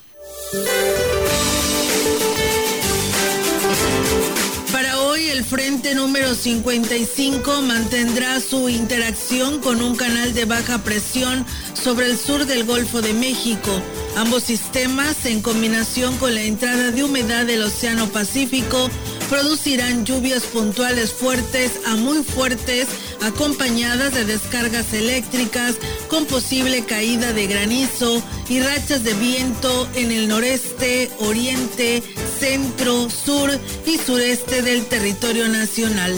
[4.73, 11.47] Para hoy el frente número 55 mantendrá su interacción con un canal de baja presión
[11.75, 13.71] sobre el sur del Golfo de México.
[14.17, 18.91] Ambos sistemas, en combinación con la entrada de humedad del Océano Pacífico,
[19.29, 22.87] producirán lluvias puntuales fuertes a muy fuertes,
[23.23, 25.77] acompañadas de descargas eléctricas
[26.09, 32.03] con posible caída de granizo y rachas de viento en el noreste, oriente,
[32.39, 33.51] centro, sur
[33.87, 36.15] y sureste del territorio nacional.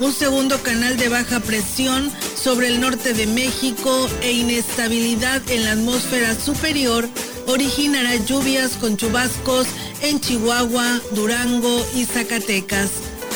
[0.00, 5.72] Un segundo canal de baja presión sobre el norte de México e inestabilidad en la
[5.72, 7.08] atmósfera superior
[7.46, 9.66] originará lluvias con chubascos
[10.02, 12.90] en Chihuahua, Durango y Zacatecas.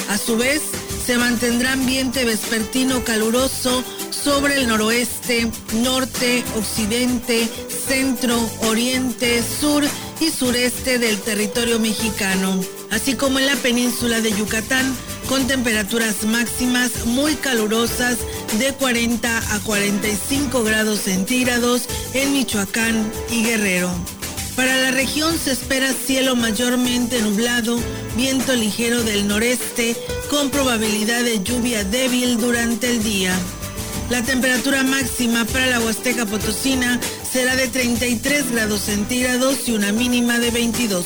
[0.09, 0.63] A su vez,
[1.05, 5.51] se mantendrá ambiente vespertino caluroso sobre el noroeste,
[5.83, 9.85] norte, occidente, centro, oriente, sur
[10.21, 14.95] y sureste del territorio mexicano, así como en la península de Yucatán,
[15.29, 18.19] con temperaturas máximas muy calurosas
[18.59, 21.83] de 40 a 45 grados centígrados
[22.15, 23.91] en Michoacán y Guerrero.
[24.57, 27.79] Para la región se espera cielo mayormente nublado,
[28.17, 29.97] viento ligero del noreste,
[30.31, 33.33] con probabilidad de lluvia débil durante el día.
[34.11, 36.99] La temperatura máxima para la Huasteca Potosina
[37.31, 41.05] será de 33 grados centígrados y una mínima de 22.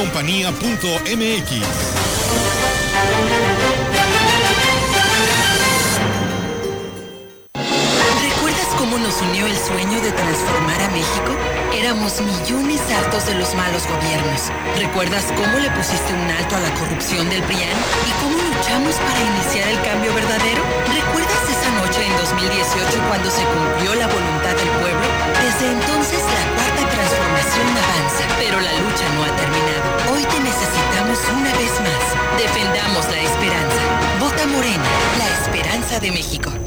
[9.14, 11.30] nos unió el sueño de transformar a México?
[11.72, 14.50] Éramos millones hartos de los malos gobiernos.
[14.76, 19.20] ¿Recuerdas cómo le pusiste un alto a la corrupción del PRIAN y cómo luchamos para
[19.22, 20.62] iniciar el cambio verdadero?
[20.90, 25.06] ¿Recuerdas esa noche en 2018 cuando se cumplió la voluntad del pueblo?
[25.46, 29.86] Desde entonces la cuarta transformación avanza, pero la lucha no ha terminado.
[30.10, 32.02] Hoy te necesitamos una vez más.
[32.40, 33.80] Defendamos la esperanza.
[34.18, 34.90] Vota Morena,
[35.22, 36.63] la esperanza de México.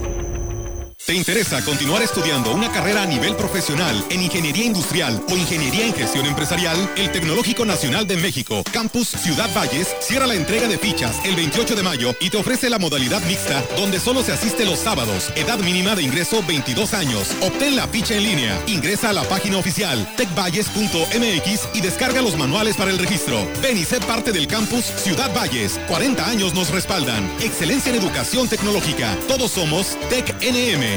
[1.07, 5.93] ¿Te interesa continuar estudiando una carrera a nivel profesional en ingeniería industrial o ingeniería en
[5.93, 6.77] gestión empresarial?
[6.97, 11.77] El Tecnológico Nacional de México, Campus Ciudad Valles, cierra la entrega de fichas el 28
[11.77, 15.31] de mayo y te ofrece la modalidad mixta donde solo se asiste los sábados.
[15.37, 17.31] Edad mínima de ingreso 22 años.
[17.41, 18.61] Obtén la ficha en línea.
[18.67, 23.47] Ingresa a la página oficial techvalles.mx y descarga los manuales para el registro.
[23.61, 25.79] Ven y sé parte del Campus Ciudad Valles.
[25.87, 27.31] 40 años nos respaldan.
[27.39, 29.15] Excelencia en educación tecnológica.
[29.29, 30.96] Todos somos TecNM.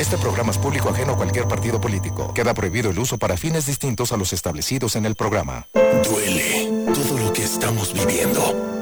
[0.00, 2.32] Este programa es público ajeno a cualquier partido político.
[2.32, 5.66] Queda prohibido el uso para fines distintos a los establecidos en el programa.
[5.74, 8.79] Duele todo lo que estamos viviendo.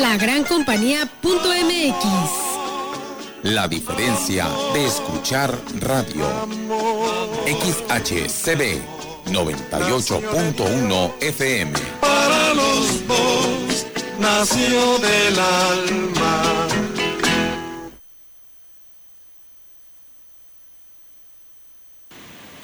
[0.00, 2.06] La gran compañía.mx.
[3.42, 6.24] la diferencia de escuchar radio.
[7.44, 8.80] XHCB
[9.26, 11.72] 98.1 FM.
[12.00, 13.86] Para los dos
[14.18, 16.68] nació del alma.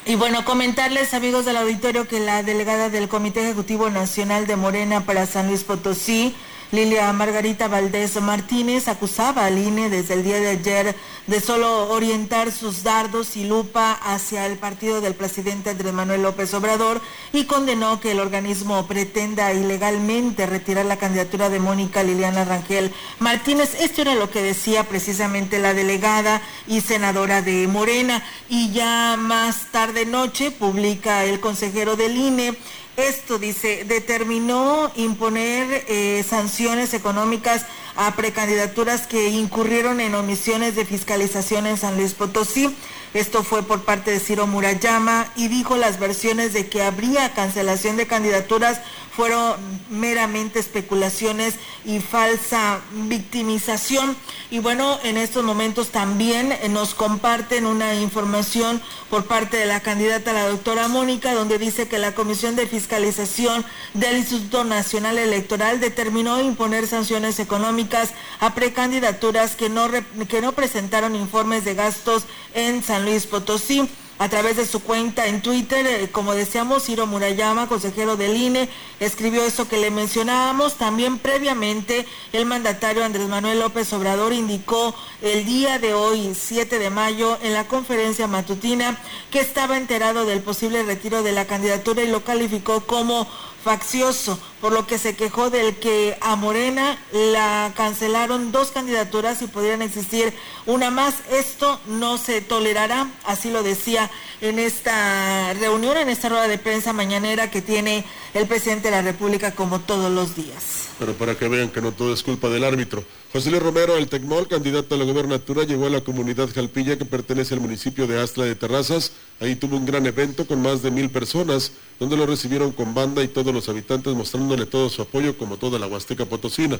[0.06, 5.04] Y bueno, comentarles, amigos del auditorio, que la delegada del Comité Ejecutivo Nacional de Morena
[5.04, 6.34] para San Luis Potosí,
[6.70, 10.94] Lilia Margarita Valdés Martínez, acusaba al INE desde el día de ayer
[11.26, 16.52] de solo orientar sus dardos y lupa hacia el partido del presidente Andrés Manuel López
[16.52, 17.00] Obrador
[17.32, 23.74] y condenó que el organismo pretenda ilegalmente retirar la candidatura de Mónica Liliana Rangel Martínez.
[23.80, 28.22] Esto era lo que decía precisamente la delegada y senadora de Morena.
[28.50, 32.58] Y ya más tarde noche publica el consejero del INE
[32.98, 41.66] esto dice, determinó imponer eh, sanciones económicas a precandidaturas que incurrieron en omisiones de fiscalización
[41.66, 42.76] en San Luis Potosí.
[43.14, 47.96] Esto fue por parte de Ciro Murayama y dijo las versiones de que habría cancelación
[47.96, 48.80] de candidaturas
[49.18, 49.56] fueron
[49.90, 51.54] meramente especulaciones
[51.84, 54.16] y falsa victimización.
[54.48, 59.80] Y bueno, en estos momentos también eh, nos comparten una información por parte de la
[59.80, 65.80] candidata, la doctora Mónica, donde dice que la Comisión de Fiscalización del Instituto Nacional Electoral
[65.80, 69.88] determinó imponer sanciones económicas a precandidaturas que no,
[70.28, 72.22] que no presentaron informes de gastos
[72.54, 77.06] en San Luis Potosí a través de su cuenta en Twitter, eh, como decíamos, Ciro
[77.06, 80.74] Murayama, consejero del INE, escribió eso que le mencionábamos.
[80.74, 86.90] También previamente el mandatario Andrés Manuel López Obrador indicó el día de hoy, 7 de
[86.90, 88.98] mayo, en la conferencia matutina,
[89.30, 93.28] que estaba enterado del posible retiro de la candidatura y lo calificó como
[93.68, 99.46] faccioso, por lo que se quejó del que a Morena la cancelaron dos candidaturas y
[99.46, 100.32] podrían existir
[100.64, 101.16] una más.
[101.30, 106.94] Esto no se tolerará, así lo decía en esta reunión, en esta rueda de prensa
[106.94, 110.88] mañanera que tiene el presidente de la República como todos los días.
[110.98, 113.04] Pero para que vean que no todo es culpa del árbitro.
[113.30, 117.04] José Luis Romero, el Tecmol, candidato a la gobernatura, llegó a la comunidad Jalpilla que
[117.04, 119.12] pertenece al municipio de Astla de Terrazas.
[119.38, 123.22] Ahí tuvo un gran evento con más de mil personas, donde lo recibieron con banda
[123.22, 126.78] y todos los habitantes mostrándole todo su apoyo como toda la Huasteca Potosina.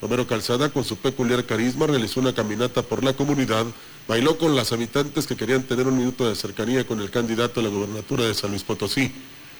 [0.00, 3.66] Romero Calzada, con su peculiar carisma, realizó una caminata por la comunidad,
[4.06, 7.64] bailó con las habitantes que querían tener un minuto de cercanía con el candidato a
[7.64, 9.10] la gobernatura de San Luis Potosí.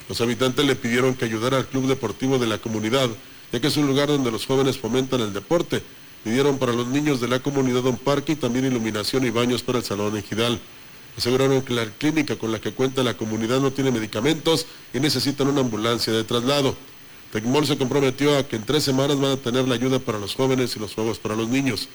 [0.09, 3.11] Los habitantes le pidieron que ayudara al club deportivo de la comunidad,
[3.53, 5.83] ya que es un lugar donde los jóvenes fomentan el deporte.
[6.29, 9.79] Pidieron para los niños de la comunidad un parque y también iluminación y baños para
[9.79, 10.61] el salón ejidal.
[11.17, 15.49] Aseguraron que la clínica con la que cuenta la comunidad no tiene medicamentos y necesitan
[15.49, 16.77] una ambulancia de traslado.
[17.33, 20.35] Tecmol se comprometió a que en tres semanas van a tener la ayuda para los
[20.35, 21.89] jóvenes y los juegos para los niños.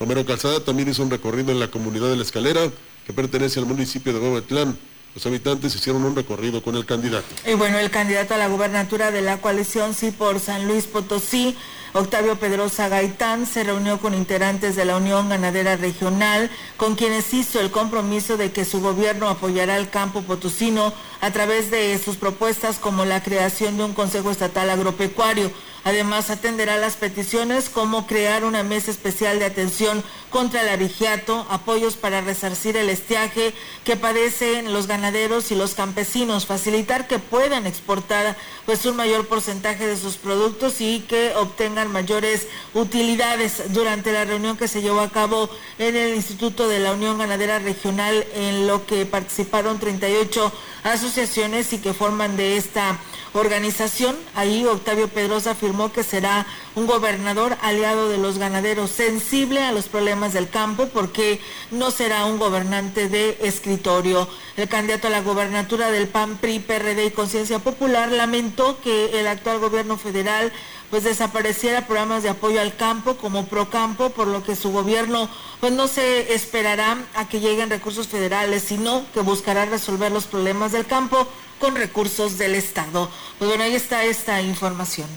[0.00, 2.62] Romero Calzada también hizo un recorrido en la comunidad de La Escalera,
[3.06, 4.78] que pertenece al municipio de Huehuetlán.
[5.14, 7.26] Los habitantes hicieron un recorrido con el candidato.
[7.46, 11.54] Y bueno, el candidato a la gubernatura de la coalición Sí por San Luis Potosí,
[11.96, 17.60] Octavio Pedrosa Gaitán, se reunió con integrantes de la Unión Ganadera Regional, con quienes hizo
[17.60, 22.80] el compromiso de que su gobierno apoyará al campo potosino a través de sus propuestas
[22.80, 25.52] como la creación de un Consejo Estatal Agropecuario.
[25.84, 31.96] Además, atenderá las peticiones como crear una mesa especial de atención contra el abigeato, apoyos
[31.96, 33.52] para resarcir el estiaje
[33.84, 39.86] que padecen los ganaderos y los campesinos, facilitar que puedan exportar pues un mayor porcentaje
[39.86, 43.72] de sus productos y que obtengan mayores utilidades.
[43.74, 47.58] Durante la reunión que se llevó a cabo en el Instituto de la Unión Ganadera
[47.58, 50.52] Regional, en lo que participaron 38
[50.84, 52.98] asociaciones y que forman de esta
[53.34, 54.16] organización.
[54.34, 59.88] Ahí Octavio Pedrosa afirmó que será un gobernador aliado de los ganaderos, sensible a los
[59.88, 64.28] problemas del campo, porque no será un gobernante de escritorio.
[64.56, 69.26] El candidato a la gobernatura del PAN, PRI, PRD y Conciencia Popular lamentó que el
[69.26, 70.52] actual gobierno federal
[70.90, 75.72] pues desapareciera programas de apoyo al campo como Procampo, por lo que su gobierno pues
[75.72, 80.86] no se esperará a que lleguen recursos federales, sino que buscará resolver los problemas del
[80.86, 81.26] campo
[81.58, 83.10] con recursos del Estado.
[83.38, 85.08] Pues bueno, ahí está esta información.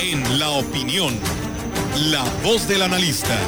[0.00, 1.18] En la opinión,
[2.10, 3.38] la voz del analista,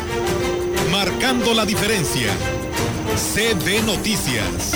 [0.91, 2.33] marcando la diferencia.
[3.35, 4.75] CB Noticias.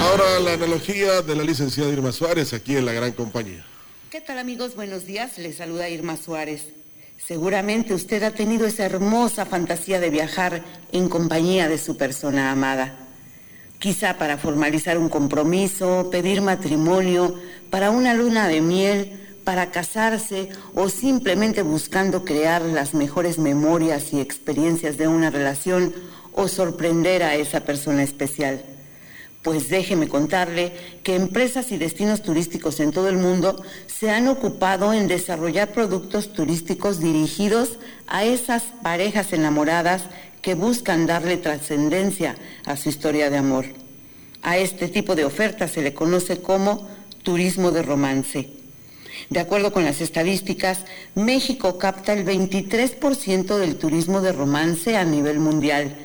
[0.00, 3.64] Ahora la analogía de la licenciada Irma Suárez aquí en la gran compañía.
[4.10, 4.74] ¿Qué tal amigos?
[4.74, 5.38] Buenos días.
[5.38, 6.81] Les saluda Irma Suárez.
[7.26, 12.96] Seguramente usted ha tenido esa hermosa fantasía de viajar en compañía de su persona amada.
[13.78, 17.36] Quizá para formalizar un compromiso, pedir matrimonio,
[17.70, 24.20] para una luna de miel, para casarse o simplemente buscando crear las mejores memorias y
[24.20, 25.94] experiencias de una relación
[26.32, 28.64] o sorprender a esa persona especial.
[29.42, 30.72] Pues déjeme contarle
[31.02, 36.32] que empresas y destinos turísticos en todo el mundo se han ocupado en desarrollar productos
[36.32, 40.04] turísticos dirigidos a esas parejas enamoradas
[40.42, 42.36] que buscan darle trascendencia
[42.66, 43.66] a su historia de amor.
[44.42, 46.88] A este tipo de ofertas se le conoce como
[47.24, 48.48] turismo de romance.
[49.28, 50.80] De acuerdo con las estadísticas,
[51.14, 55.96] México capta el 23% del turismo de romance a nivel mundial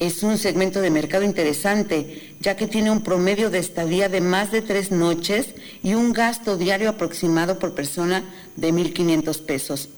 [0.00, 4.50] es un segmento de mercado interesante, ya que tiene un promedio de estadía de más
[4.50, 8.24] de tres noches y un gasto diario aproximado por persona
[8.56, 9.90] de 1.500 pesos.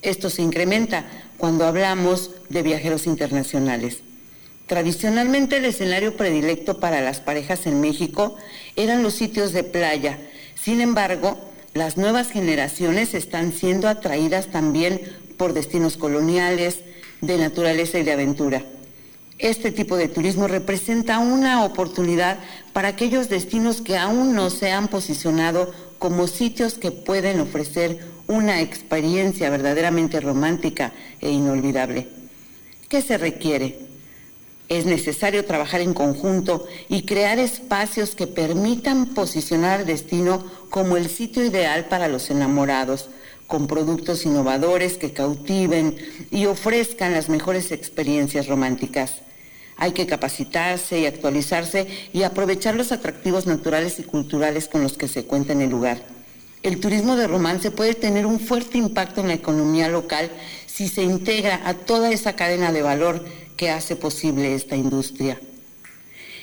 [0.00, 1.04] Esto se incrementa
[1.36, 3.98] cuando hablamos de viajeros internacionales.
[4.66, 8.36] Tradicionalmente el escenario predilecto para las parejas en México
[8.76, 10.18] eran los sitios de playa.
[10.54, 11.38] Sin embargo,
[11.74, 15.02] las nuevas generaciones están siendo atraídas también
[15.36, 16.78] por destinos coloniales,
[17.20, 18.64] de naturaleza y de aventura.
[19.40, 22.38] Este tipo de turismo representa una oportunidad
[22.74, 28.60] para aquellos destinos que aún no se han posicionado como sitios que pueden ofrecer una
[28.60, 32.06] experiencia verdaderamente romántica e inolvidable.
[32.90, 33.78] ¿Qué se requiere?
[34.68, 41.08] Es necesario trabajar en conjunto y crear espacios que permitan posicionar al destino como el
[41.08, 43.08] sitio ideal para los enamorados,
[43.46, 45.96] con productos innovadores que cautiven
[46.30, 49.22] y ofrezcan las mejores experiencias románticas.
[49.80, 55.08] Hay que capacitarse y actualizarse y aprovechar los atractivos naturales y culturales con los que
[55.08, 56.02] se cuenta en el lugar.
[56.62, 60.30] El turismo de romance puede tener un fuerte impacto en la economía local
[60.66, 63.24] si se integra a toda esa cadena de valor
[63.56, 65.40] que hace posible esta industria.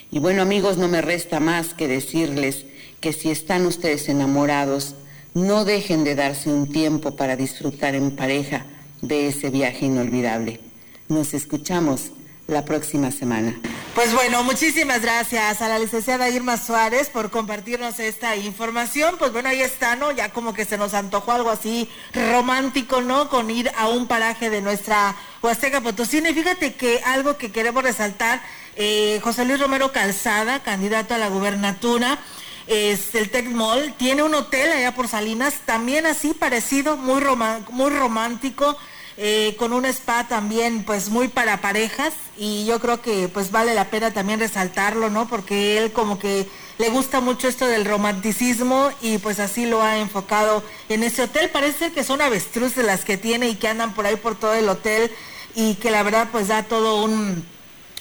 [0.10, 2.66] Y bueno amigos, no me resta más que decirles
[3.00, 4.96] que si están ustedes enamorados,
[5.36, 8.66] no dejen de darse un tiempo para disfrutar en pareja
[9.04, 10.60] de ese viaje inolvidable.
[11.08, 12.12] Nos escuchamos
[12.48, 13.54] la próxima semana.
[13.94, 19.16] Pues bueno, muchísimas gracias a la licenciada Irma Suárez por compartirnos esta información.
[19.18, 20.12] Pues bueno, ahí está, ¿no?
[20.12, 23.28] Ya como que se nos antojó algo así romántico, ¿no?
[23.30, 26.30] Con ir a un paraje de nuestra Huasteca Potosina.
[26.30, 28.42] Y fíjate que algo que queremos resaltar,
[28.76, 32.20] eh, José Luis Romero Calzada, candidato a la gubernatura,
[32.68, 37.24] es el Mall, tiene un hotel allá por Salinas, también así parecido, muy,
[37.72, 38.78] muy romántico
[39.18, 43.74] eh, con un spa también pues muy para parejas y yo creo que pues vale
[43.74, 45.28] la pena también resaltarlo, ¿no?
[45.28, 46.48] Porque él como que
[46.78, 51.50] le gusta mucho esto del romanticismo y pues así lo ha enfocado en ese hotel.
[51.50, 54.70] Parece que son avestruces las que tiene y que andan por ahí por todo el
[54.70, 55.12] hotel
[55.56, 57.44] y que la verdad pues da todo un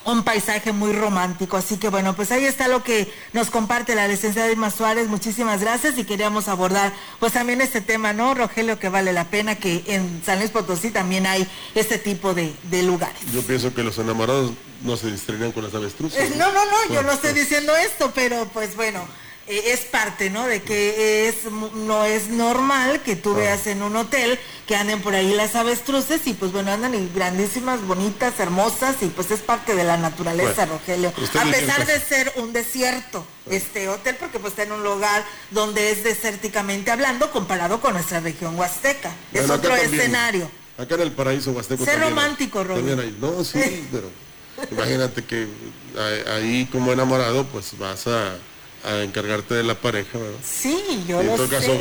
[0.07, 1.57] un paisaje muy romántico.
[1.57, 5.09] Así que bueno, pues ahí está lo que nos comparte la licenciada Irma Suárez.
[5.09, 8.79] Muchísimas gracias y queríamos abordar pues también este tema, ¿no, Rogelio?
[8.79, 13.21] Que vale la pena que en San Luis Potosí también hay este tipo de, lugares.
[13.33, 14.53] Yo pienso que los enamorados
[14.83, 16.31] no se distraerían con las avestruces.
[16.37, 19.01] No, no, no, yo no estoy diciendo esto, pero pues bueno
[19.49, 20.47] eh, es parte, ¿no?
[20.47, 25.15] De que es no es normal que tú veas en un hotel que anden por
[25.15, 29.77] ahí las avestruces y pues bueno, andan y grandísimas, bonitas, hermosas y pues es parte
[29.77, 31.13] de la naturaleza, Rogelio.
[31.39, 35.93] A pesar de ser un desierto este hotel porque pues está en un lugar donde
[35.93, 39.13] es desérticamente hablando comparado con nuestra región huasteca.
[39.33, 40.51] es otro escenario.
[40.77, 41.85] Acá en el paraíso huasteco.
[41.85, 42.97] Ser romántico, Rogelio.
[43.21, 44.11] No, sí, pero
[44.73, 45.47] imagínate que
[46.35, 48.37] ahí como enamorado pues vas a
[48.87, 50.39] a encargarte de la pareja, ¿verdad?
[50.45, 50.79] Sí,
[51.09, 51.77] yo y en todo caso,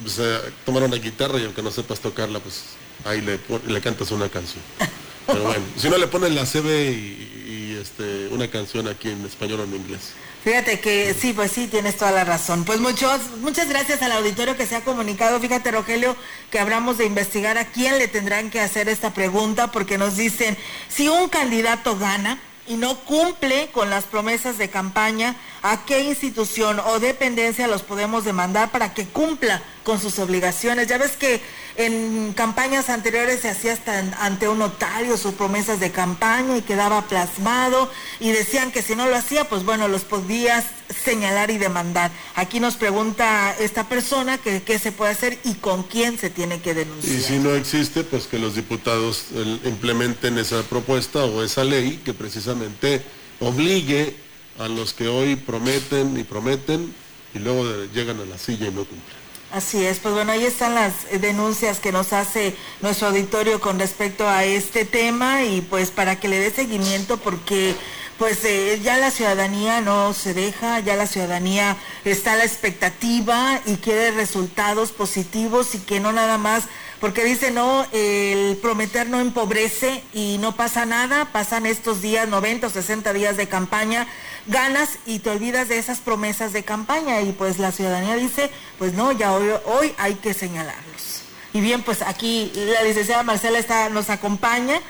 [0.00, 2.62] pues, eh, tomar una guitarra y aunque no sepas tocarla, pues
[3.04, 4.62] ahí le, le cantas una canción.
[5.26, 9.60] Pero bueno, si no le pones la CB y, este, una canción aquí en español
[9.60, 10.12] o en inglés.
[10.44, 12.64] Fíjate que sí, pues sí, tienes toda la razón.
[12.64, 15.40] Pues muchos, muchas gracias al auditorio que se ha comunicado.
[15.40, 16.16] Fíjate, Rogelio,
[16.50, 20.56] que hablamos de investigar a quién le tendrán que hacer esta pregunta, porque nos dicen,
[20.88, 26.80] si un candidato gana, y no cumple con las promesas de campaña, ¿a qué institución
[26.80, 30.88] o dependencia los podemos demandar para que cumpla con sus obligaciones.
[30.88, 31.40] Ya ves que
[31.76, 37.02] en campañas anteriores se hacía hasta ante un notario sus promesas de campaña y quedaba
[37.08, 40.64] plasmado y decían que si no lo hacía, pues bueno, los podías
[41.04, 42.12] señalar y demandar.
[42.36, 46.60] Aquí nos pregunta esta persona que qué se puede hacer y con quién se tiene
[46.60, 47.16] que denunciar.
[47.16, 52.00] Y si no existe, pues que los diputados eh, implementen esa propuesta o esa ley
[52.04, 53.02] que precisamente
[53.40, 54.14] obligue
[54.58, 56.94] a los que hoy prometen y prometen
[57.34, 59.23] y luego llegan a la silla y no cumplen.
[59.54, 64.28] Así es, pues bueno, ahí están las denuncias que nos hace nuestro auditorio con respecto
[64.28, 67.76] a este tema y pues para que le dé seguimiento porque
[68.18, 73.60] pues eh, ya la ciudadanía no se deja, ya la ciudadanía está a la expectativa
[73.64, 76.64] y quiere resultados positivos y que no nada más,
[77.00, 82.66] porque dice no, el prometer no empobrece y no pasa nada, pasan estos días, 90
[82.66, 84.08] o 60 días de campaña,
[84.46, 88.92] ganas y te olvidas de esas promesas de campaña y pues la ciudadanía dice, pues
[88.94, 91.22] no, ya hoy, hoy hay que señalarlos.
[91.52, 94.80] Y bien, pues aquí la licenciada Marcela está, nos acompaña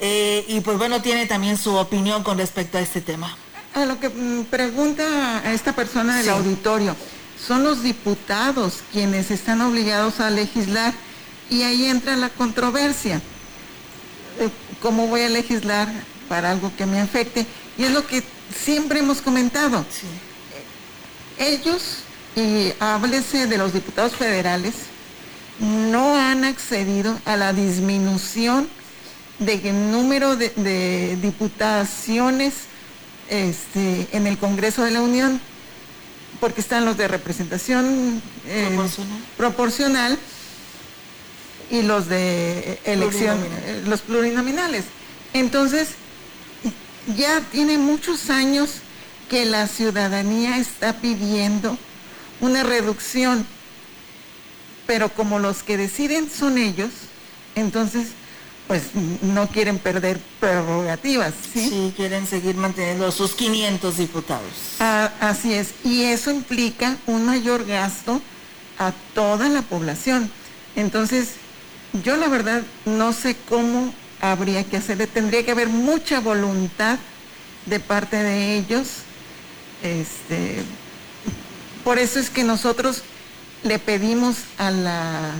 [0.00, 3.36] eh, y pues bueno, tiene también su opinión con respecto a este tema.
[3.74, 6.30] A lo que mm, pregunta esta persona del Sí.
[6.30, 6.96] auditorio,
[7.46, 10.94] son los diputados quienes están obligados a legislar
[11.50, 13.20] y ahí entra la controversia.
[14.40, 14.48] Eh,
[14.80, 15.88] ¿Cómo voy a legislar
[16.28, 17.46] para algo que me afecte?
[17.76, 18.22] Y es lo que
[18.64, 19.84] siempre hemos comentado.
[21.38, 21.98] Eh, Ellos,
[22.36, 24.74] y háblese de los diputados federales,
[25.60, 28.68] no han accedido a la disminución
[29.38, 32.54] del número de, de diputaciones
[33.28, 35.40] este, en el Congreso de la Unión,
[36.40, 39.18] porque están los de representación eh, Proporcional.
[39.36, 40.18] proporcional
[41.70, 43.68] y los de elección, Plurinominal.
[43.76, 44.84] eh, los plurinominales.
[45.32, 45.88] Entonces,
[47.16, 48.70] ya tiene muchos años
[49.28, 51.78] que la ciudadanía está pidiendo
[52.40, 53.46] una reducción,
[54.86, 56.90] pero como los que deciden son ellos,
[57.54, 58.08] entonces
[58.66, 61.68] pues no quieren perder prerrogativas, ¿sí?
[61.68, 64.50] Sí, quieren seguir manteniendo sus 500 diputados.
[64.80, 68.22] Ah, así es, y eso implica un mayor gasto
[68.78, 70.30] a toda la población.
[70.76, 71.34] Entonces,
[72.02, 73.92] yo la verdad no sé cómo
[74.32, 76.98] habría que hacerle, tendría que haber mucha voluntad
[77.66, 78.88] de parte de ellos.
[79.82, 80.62] Este,
[81.82, 83.02] por eso es que nosotros
[83.62, 85.32] le pedimos a la-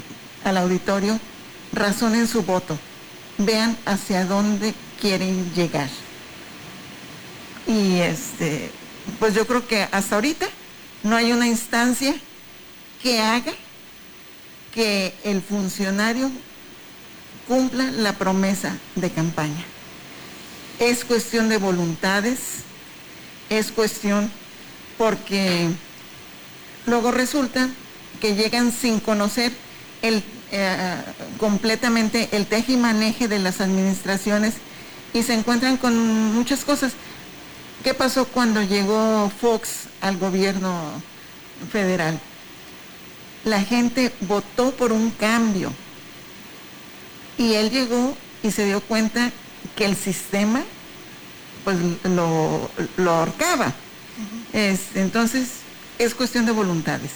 [0.45, 1.19] al auditorio
[1.73, 2.79] razonen su voto,
[3.39, 5.89] vean hacia dónde quieren llegar.
[7.67, 8.71] Y este,
[9.19, 10.47] pues yo creo que hasta ahorita
[11.03, 12.15] no hay una instancia
[13.03, 13.53] que haga
[14.75, 16.31] que el funcionario
[17.47, 19.65] cumpla la promesa de campaña.
[20.79, 22.39] Es cuestión de voluntades,
[23.49, 24.31] es cuestión
[24.99, 25.69] porque
[26.87, 27.69] luego resulta
[28.21, 29.53] que llegan sin conocer
[30.03, 30.97] eh,
[31.39, 34.55] completamente el teje y maneje de las administraciones
[35.13, 36.93] y se encuentran con muchas cosas.
[37.83, 41.03] ¿Qué pasó cuando llegó Fox al gobierno
[41.71, 42.19] federal?
[43.45, 45.73] La gente votó por un cambio
[47.39, 49.31] y él llegó y se dio cuenta
[49.77, 50.63] que el sistema
[51.65, 53.73] pues lo, lo ahorcaba.
[54.53, 55.49] Es- entonces
[55.99, 57.11] es cuestión de voluntades.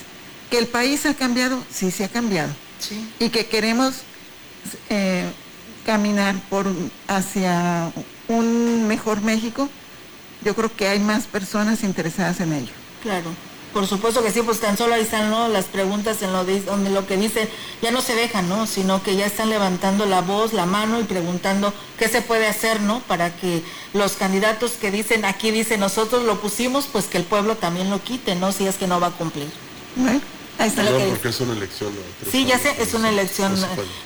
[0.50, 2.50] Que el país ha cambiado, sí, se ha cambiado.
[3.18, 3.96] Y que queremos
[4.88, 5.24] eh,
[5.84, 6.66] caminar por
[7.06, 7.92] hacia
[8.28, 9.68] un mejor México,
[10.44, 12.72] yo creo que hay más personas interesadas en ello.
[13.02, 13.30] Claro,
[13.72, 15.48] por supuesto que sí, pues tan solo ahí están ¿no?
[15.48, 17.48] las preguntas en lo, de, donde lo que dicen,
[17.82, 18.66] ya no se dejan, ¿no?
[18.66, 22.80] Sino que ya están levantando la voz, la mano y preguntando qué se puede hacer,
[22.80, 23.00] ¿no?
[23.00, 23.62] Para que
[23.92, 28.02] los candidatos que dicen, aquí dice nosotros lo pusimos, pues que el pueblo también lo
[28.02, 28.52] quite, ¿no?
[28.52, 29.48] Si es que no va a cumplir.
[30.58, 31.92] Ahí está lo No, que porque es una elección.
[32.30, 33.54] Sí, ya sé, es una elección,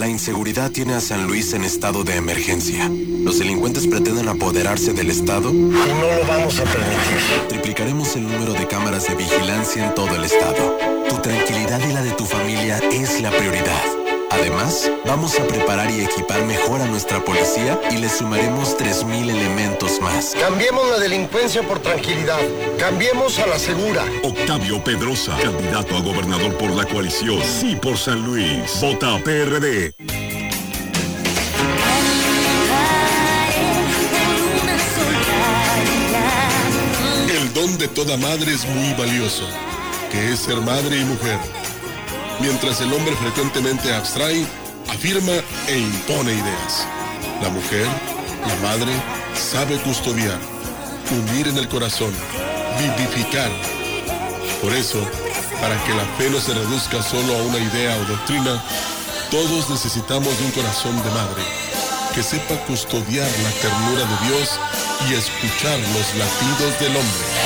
[0.00, 2.88] La inseguridad tiene a San Luis en estado de emergencia.
[2.88, 7.48] Los delincuentes pretenden apoderarse del estado y no lo vamos a permitir.
[7.50, 10.78] Triplicaremos el número de cámaras de vigilancia en todo el estado.
[11.06, 13.99] Tu tranquilidad y la de tu familia es la prioridad.
[14.30, 20.00] Además, vamos a preparar y equipar mejor a nuestra policía y le sumaremos 3.000 elementos
[20.00, 20.34] más.
[20.38, 22.38] Cambiemos la delincuencia por tranquilidad.
[22.78, 24.04] Cambiemos a la segura.
[24.22, 27.42] Octavio Pedrosa, candidato a gobernador por la coalición.
[27.42, 28.80] Sí por San Luis.
[28.80, 29.94] Vota PRD.
[37.28, 39.44] El don de toda madre es muy valioso,
[40.12, 41.38] que es ser madre y mujer.
[42.40, 44.46] Mientras el hombre frecuentemente abstrae,
[44.88, 45.32] afirma
[45.68, 46.86] e impone ideas.
[47.42, 47.86] La mujer,
[48.46, 48.92] la madre,
[49.34, 50.38] sabe custodiar,
[51.10, 52.12] unir en el corazón,
[52.78, 53.50] vivificar.
[54.62, 54.98] Por eso,
[55.60, 58.62] para que la fe no se reduzca solo a una idea o doctrina,
[59.30, 61.42] todos necesitamos de un corazón de madre
[62.14, 64.58] que sepa custodiar la ternura de Dios
[65.08, 67.39] y escuchar los latidos del hombre.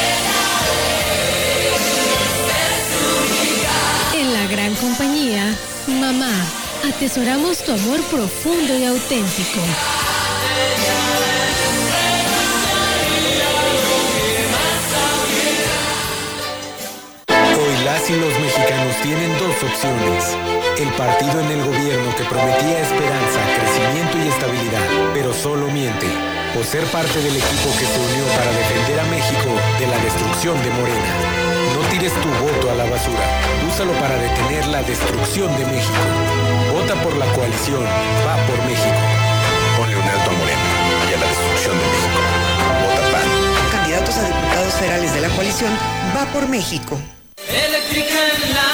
[5.88, 6.32] Mamá,
[6.88, 9.60] atesoramos tu amor profundo y auténtico.
[17.28, 20.36] Hoy las y los mexicanos tienen dos opciones.
[20.78, 26.06] El partido en el gobierno que prometía esperanza, crecimiento y estabilidad, pero solo miente.
[26.58, 30.62] O ser parte del equipo que se unió para defender a México de la destrucción
[30.62, 31.63] de Morena.
[31.94, 33.24] Tires tu voto a la basura.
[33.68, 36.02] Úsalo para detener la destrucción de México.
[36.72, 37.84] Vota por la coalición.
[38.26, 39.00] Va por México.
[39.76, 40.62] Ponle un alto a Morena
[41.08, 42.20] y a la destrucción de México.
[42.82, 43.78] Vota PAN.
[43.78, 45.72] Candidatos a diputados federales de la coalición
[46.16, 46.98] Va por México.
[47.46, 48.18] Eléctrica
[48.52, 48.73] láser.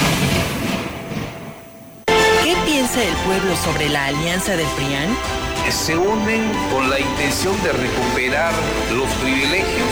[2.91, 5.15] ¿Qué piensa el pueblo sobre la alianza del PRIAN?
[5.69, 8.51] se unen con la intención de recuperar
[8.91, 9.87] los privilegios.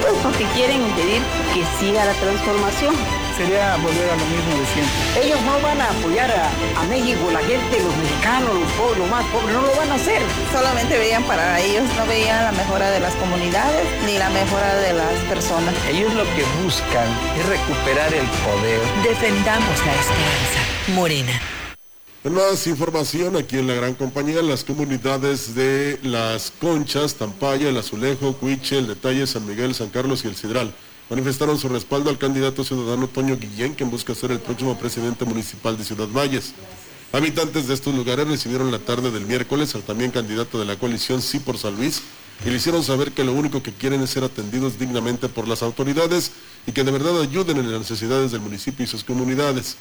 [0.00, 1.20] Pues porque quieren impedir
[1.52, 2.94] que siga la transformación.
[3.36, 5.26] Sería volver a lo mismo de siempre.
[5.26, 9.10] Ellos no van a apoyar a, a México, la gente, los mexicanos, los pobres, los
[9.10, 10.22] más pobres, no lo van a hacer.
[10.52, 14.92] Solamente veían para ellos, no veían la mejora de las comunidades ni la mejora de
[14.92, 15.74] las personas.
[15.88, 18.80] Ellos lo que buscan es recuperar el poder.
[19.02, 20.60] Defendamos la esperanza.
[20.94, 21.53] Morena.
[22.24, 28.32] Más información aquí en la gran compañía, las comunidades de Las Conchas, Tampaya, El Azulejo,
[28.38, 30.74] Cuiche, El Detalle, San Miguel, San Carlos y El Cidral
[31.10, 35.76] manifestaron su respaldo al candidato ciudadano Toño Guillén, quien busca ser el próximo presidente municipal
[35.76, 36.54] de Ciudad Valles.
[37.12, 41.20] Habitantes de estos lugares recibieron la tarde del miércoles al también candidato de la coalición
[41.20, 42.00] Sí por San Luis
[42.46, 45.62] y le hicieron saber que lo único que quieren es ser atendidos dignamente por las
[45.62, 46.32] autoridades
[46.66, 49.76] y que de verdad ayuden en las necesidades del municipio y sus comunidades.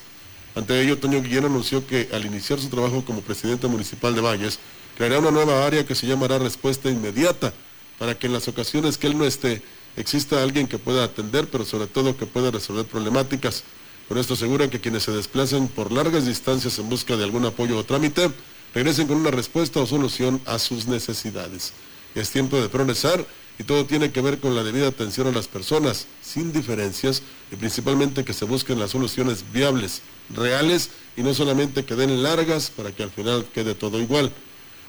[0.56, 4.60] Ante ello, Toño Guillén anunció que al iniciar su trabajo como presidente municipal de Valles,
[4.96, 7.54] creará una nueva área que se llamará Respuesta Inmediata,
[7.98, 9.62] para que en las ocasiones que él no esté,
[9.98, 13.64] exista alguien que pueda atender, pero sobre todo que pueda resolver problemáticas.
[14.08, 17.78] Con esto aseguran que quienes se desplacen por largas distancias en busca de algún apoyo
[17.78, 18.30] o trámite,
[18.76, 21.74] regresen con una respuesta o solución a sus necesidades.
[22.14, 23.26] Es tiempo de progresar
[23.58, 27.56] y todo tiene que ver con la debida atención a las personas, sin diferencias, y
[27.56, 32.92] principalmente que se busquen las soluciones viables, reales y no solamente que den largas para
[32.92, 34.32] que al final quede todo igual.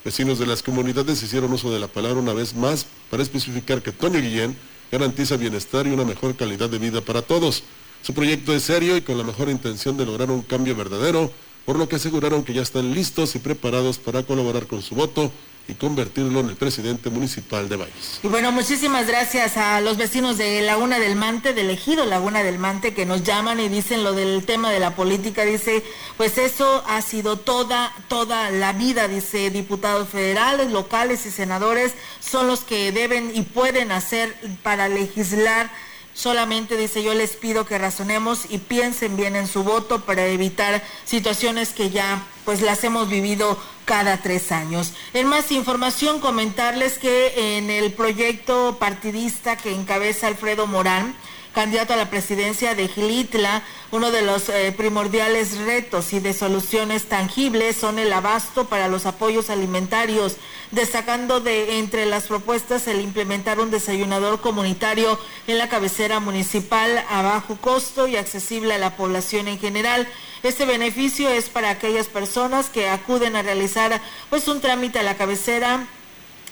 [0.05, 3.93] Vecinos de las comunidades hicieron uso de la palabra una vez más para especificar que
[3.93, 4.57] Toño Guillén
[4.93, 7.63] garantiza bienestar y una mejor calidad de vida para todos.
[8.03, 11.33] Su proyecto es serio y con la mejor intención de lograr un cambio verdadero,
[11.65, 15.33] por lo que aseguraron que ya están listos y preparados para colaborar con su voto
[15.67, 18.21] y convertirlo en el presidente municipal de Valles.
[18.23, 22.59] Y bueno, muchísimas gracias a los vecinos de Laguna del Mante, del ejido Laguna del
[22.59, 25.45] Mante, que nos llaman y dicen lo del tema de la política.
[25.45, 25.83] Dice,
[26.17, 32.47] pues eso ha sido toda, toda la vida, dice, diputados federales, locales y senadores son
[32.47, 35.71] los que deben y pueden hacer para legislar
[36.15, 40.83] Solamente dice yo les pido que razonemos y piensen bien en su voto para evitar
[41.05, 44.93] situaciones que ya pues las hemos vivido cada tres años.
[45.13, 51.17] En más información comentarles que en el proyecto partidista que encabeza Alfredo Morán,
[51.55, 57.05] candidato a la presidencia de Gilitla, uno de los eh, primordiales retos y de soluciones
[57.05, 60.37] tangibles son el abasto para los apoyos alimentarios,
[60.73, 67.23] destacando de entre las propuestas el implementar un desayunador comunitario en la cabecera municipal a
[67.23, 70.09] bajo costo y accesible a la población en general.
[70.43, 75.17] Este beneficio es para aquellas personas que acuden a realizar pues un trámite a la
[75.17, 75.87] cabecera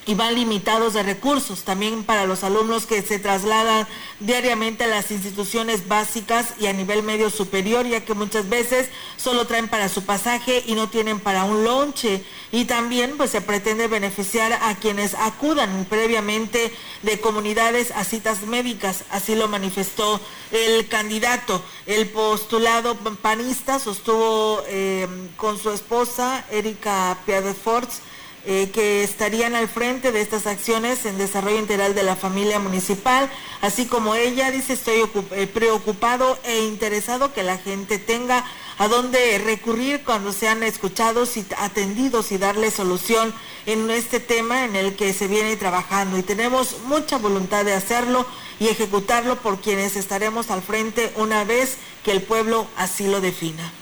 [0.05, 3.87] y van limitados de recursos también para los alumnos que se trasladan
[4.21, 9.47] diariamente a las instituciones básicas y a nivel medio superior, ya que muchas veces solo
[9.47, 12.25] traen para su pasaje y no tienen para un lonche.
[12.51, 19.05] Y también pues se pretende beneficiar a quienes acudan previamente de comunidades a citas médicas,
[19.11, 21.63] así lo manifestó el candidato.
[21.87, 28.03] El postulado panista sostuvo eh, con su esposa, Erika Piadeforts,
[28.45, 33.31] eh, que estarían al frente de estas acciones en desarrollo integral de la familia municipal,
[33.61, 38.45] así como ella dice estoy eh, preocupado e interesado que la gente tenga
[38.79, 43.33] a dónde recurrir cuando sean escuchados y atendidos y darle solución
[43.67, 48.27] en este tema en el que se viene trabajando y tenemos mucha voluntad de hacerlo
[48.59, 53.73] y ejecutarlo por quienes estaremos al frente una vez que el pueblo así lo defina.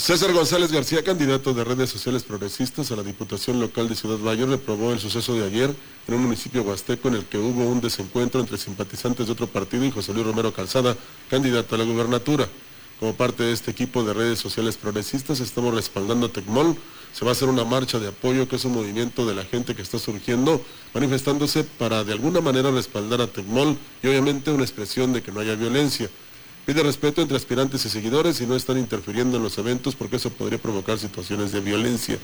[0.00, 4.46] César González García, candidato de redes sociales progresistas a la Diputación Local de Ciudad Valle,
[4.46, 5.76] reprobó el suceso de ayer
[6.08, 9.84] en un municipio huasteco en el que hubo un desencuentro entre simpatizantes de otro partido
[9.84, 10.96] y José Luis Romero Calzada,
[11.28, 12.48] candidato a la gubernatura.
[12.98, 16.78] Como parte de este equipo de redes sociales progresistas, estamos respaldando a Tecmol.
[17.12, 19.74] Se va a hacer una marcha de apoyo, que es un movimiento de la gente
[19.74, 25.12] que está surgiendo, manifestándose para de alguna manera respaldar a Tecmol y obviamente una expresión
[25.12, 26.08] de que no haya violencia.
[26.66, 30.30] Pide respeto entre aspirantes y seguidores y no están interfiriendo en los eventos porque eso
[30.30, 32.18] podría provocar situaciones de violencia.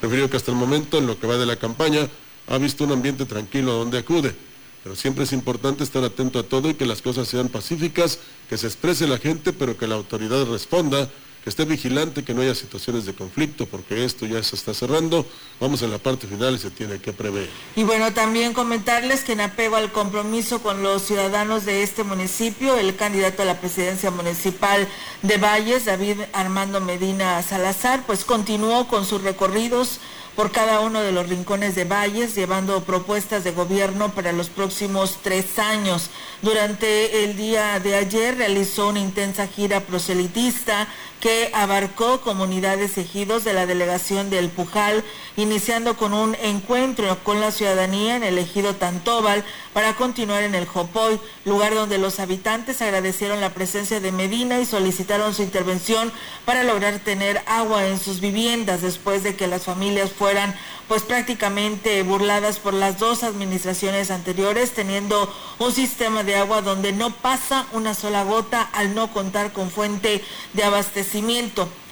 [0.00, 2.08] Refirió que hasta el momento, en lo que va de la campaña,
[2.48, 4.34] ha visto un ambiente tranquilo a donde acude.
[4.82, 8.18] Pero siempre es importante estar atento a todo y que las cosas sean pacíficas,
[8.48, 11.08] que se exprese la gente, pero que la autoridad responda
[11.42, 15.26] que esté vigilante, que no haya situaciones de conflicto, porque esto ya se está cerrando.
[15.60, 17.48] Vamos en la parte final y se tiene que prever.
[17.74, 22.76] Y bueno, también comentarles que en apego al compromiso con los ciudadanos de este municipio,
[22.76, 24.86] el candidato a la presidencia municipal
[25.22, 29.98] de Valles, David Armando Medina Salazar, pues continuó con sus recorridos
[30.36, 35.18] por cada uno de los rincones de Valles, llevando propuestas de gobierno para los próximos
[35.22, 36.08] tres años.
[36.40, 40.88] Durante el día de ayer realizó una intensa gira proselitista
[41.22, 45.04] que abarcó comunidades ejidos de la delegación del Pujal,
[45.36, 50.66] iniciando con un encuentro con la ciudadanía en el ejido Tantóbal para continuar en el
[50.66, 56.10] Jopoy, lugar donde los habitantes agradecieron la presencia de Medina y solicitaron su intervención
[56.44, 60.56] para lograr tener agua en sus viviendas después de que las familias fueran
[60.88, 67.10] pues prácticamente burladas por las dos administraciones anteriores, teniendo un sistema de agua donde no
[67.10, 71.11] pasa una sola gota al no contar con fuente de abastecimiento.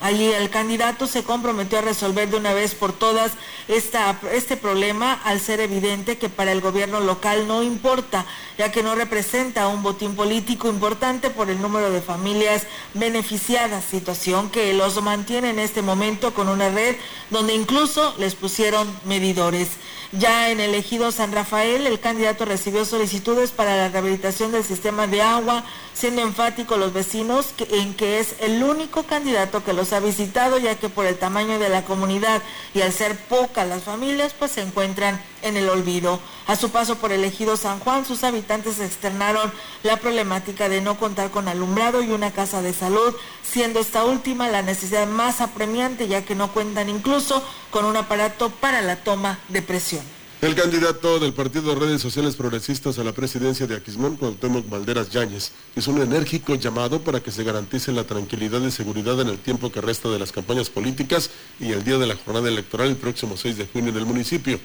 [0.00, 3.32] Allí el candidato se comprometió a resolver de una vez por todas
[3.68, 8.24] esta, este problema al ser evidente que para el gobierno local no importa,
[8.56, 14.48] ya que no representa un botín político importante por el número de familias beneficiadas, situación
[14.48, 16.96] que los mantiene en este momento con una red
[17.28, 19.68] donde incluso les pusieron medidores.
[20.12, 25.06] Ya en el ejido San Rafael, el candidato recibió solicitudes para la rehabilitación del sistema
[25.06, 25.62] de agua,
[25.94, 30.74] siendo enfático los vecinos en que es el único candidato que los ha visitado, ya
[30.74, 32.42] que por el tamaño de la comunidad
[32.74, 36.20] y al ser pocas las familias, pues se encuentran en el olvido.
[36.46, 40.98] A su paso por el ejido San Juan, sus habitantes externaron la problemática de no
[40.98, 46.08] contar con alumbrado y una casa de salud, siendo esta última la necesidad más apremiante,
[46.08, 50.02] ya que no cuentan incluso con un aparato para la toma de presión.
[50.40, 55.10] El candidato del Partido de Redes Sociales Progresistas a la presidencia de Aquismón, Cuauhtémoc Valderas
[55.10, 59.38] Yáñez, hizo un enérgico llamado para que se garantice la tranquilidad y seguridad en el
[59.38, 61.28] tiempo que resta de las campañas políticas
[61.60, 64.58] y el día de la jornada electoral el próximo 6 de junio en el municipio.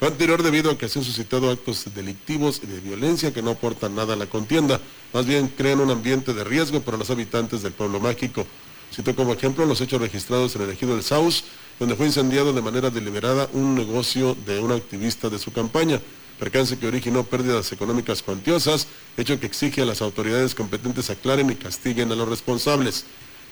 [0.00, 3.52] Lo anterior debido a que se han suscitado actos delictivos y de violencia que no
[3.52, 4.80] aportan nada a la contienda,
[5.14, 8.46] más bien crean un ambiente de riesgo para los habitantes del pueblo mágico.
[8.94, 11.44] Cito como ejemplo los hechos registrados en el ejido del Saus,
[11.78, 16.00] donde fue incendiado de manera deliberada un negocio de un activista de su campaña
[16.38, 18.86] percance que originó pérdidas económicas cuantiosas,
[19.16, 23.04] hecho que exige a las autoridades competentes aclaren y castiguen a los responsables.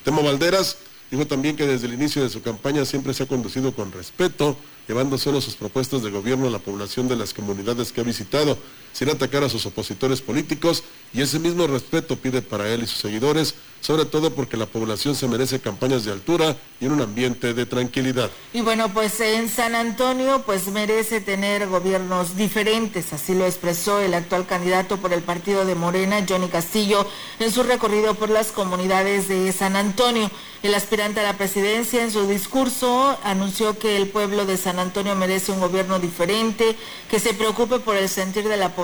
[0.05, 0.77] Temo Valderas
[1.11, 4.57] dijo también que desde el inicio de su campaña siempre se ha conducido con respeto,
[4.87, 8.59] llevando solo sus propuestas de gobierno a la población de las comunidades que ha visitado,
[8.95, 12.99] sin atacar a sus opositores políticos, y ese mismo respeto pide para él y sus
[12.99, 17.53] seguidores, sobre todo porque la población se merece campañas de altura y en un ambiente
[17.53, 18.31] de tranquilidad.
[18.55, 24.15] Y bueno, pues en San Antonio pues merece tener gobiernos diferentes, así lo expresó el
[24.15, 27.07] actual candidato por el partido de Morena, Johnny Castillo,
[27.39, 30.31] en su recorrido por las comunidades de San Antonio.
[30.63, 35.15] El aspirante a la presidencia en su discurso anunció que el pueblo de San Antonio
[35.15, 36.75] merece un gobierno diferente,
[37.11, 38.84] que se preocupe por el sentir de la población,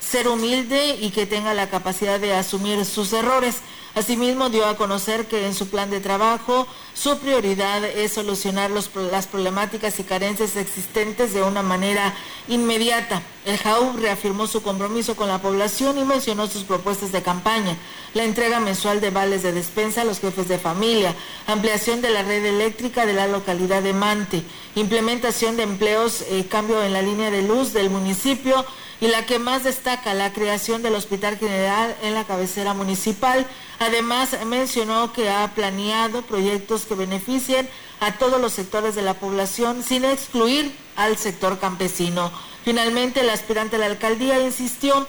[0.00, 3.56] ser humilde y que tenga la capacidad de asumir sus errores.
[3.94, 9.26] Asimismo, dio a conocer que en su plan de trabajo su prioridad es solucionar las
[9.26, 12.14] problemáticas y carencias existentes de una manera
[12.46, 13.22] inmediata.
[13.44, 17.76] El JAU reafirmó su compromiso con la población y mencionó sus propuestas de campaña,
[18.14, 21.14] la entrega mensual de vales de despensa a los jefes de familia,
[21.48, 24.44] ampliación de la red eléctrica de la localidad de Mante,
[24.76, 28.64] implementación de empleos, eh, cambio en la línea de luz del municipio,
[29.00, 33.46] y la que más destaca la creación del Hospital General en la cabecera municipal.
[33.78, 37.68] Además, mencionó que ha planeado proyectos que beneficien
[38.00, 42.30] a todos los sectores de la población sin excluir al sector campesino.
[42.64, 45.06] Finalmente, el aspirante a la alcaldía insistió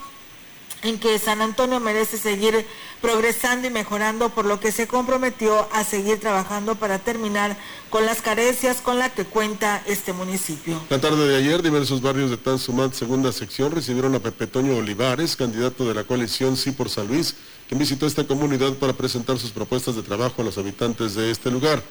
[0.83, 2.65] en que San Antonio merece seguir
[3.01, 7.57] progresando y mejorando, por lo que se comprometió a seguir trabajando para terminar
[7.89, 10.81] con las carencias con las que cuenta este municipio.
[10.89, 15.35] La tarde de ayer, diversos barrios de Tansumat, segunda sección, recibieron a Pepe Toño Olivares,
[15.35, 17.35] candidato de la coalición Sí por San Luis,
[17.67, 21.51] quien visitó esta comunidad para presentar sus propuestas de trabajo a los habitantes de este
[21.51, 21.81] lugar.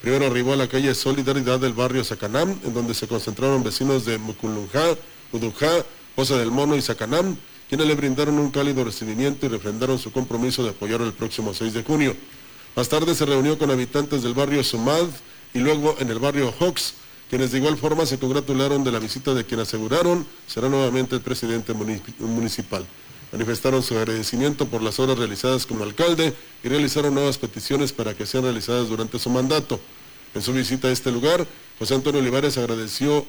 [0.00, 4.18] Primero arribó a la calle Solidaridad del barrio Sacanam, en donde se concentraron vecinos de
[4.18, 4.96] Muculunjá,
[5.32, 5.84] Udujá,
[6.14, 7.36] Poza del Mono y Sacanam,
[7.68, 11.72] quienes le brindaron un cálido recibimiento y refrendaron su compromiso de apoyar el próximo 6
[11.72, 12.16] de junio.
[12.76, 15.06] Más tarde se reunió con habitantes del barrio Sumad
[15.54, 16.94] y luego en el barrio Hawks,
[17.30, 21.20] quienes de igual forma se congratularon de la visita de quien aseguraron será nuevamente el
[21.20, 21.72] presidente
[22.18, 22.84] municipal.
[23.32, 28.26] Manifestaron su agradecimiento por las obras realizadas como alcalde y realizaron nuevas peticiones para que
[28.26, 29.80] sean realizadas durante su mandato.
[30.34, 31.46] En su visita a este lugar,
[31.78, 33.24] José Antonio Olivares agradeció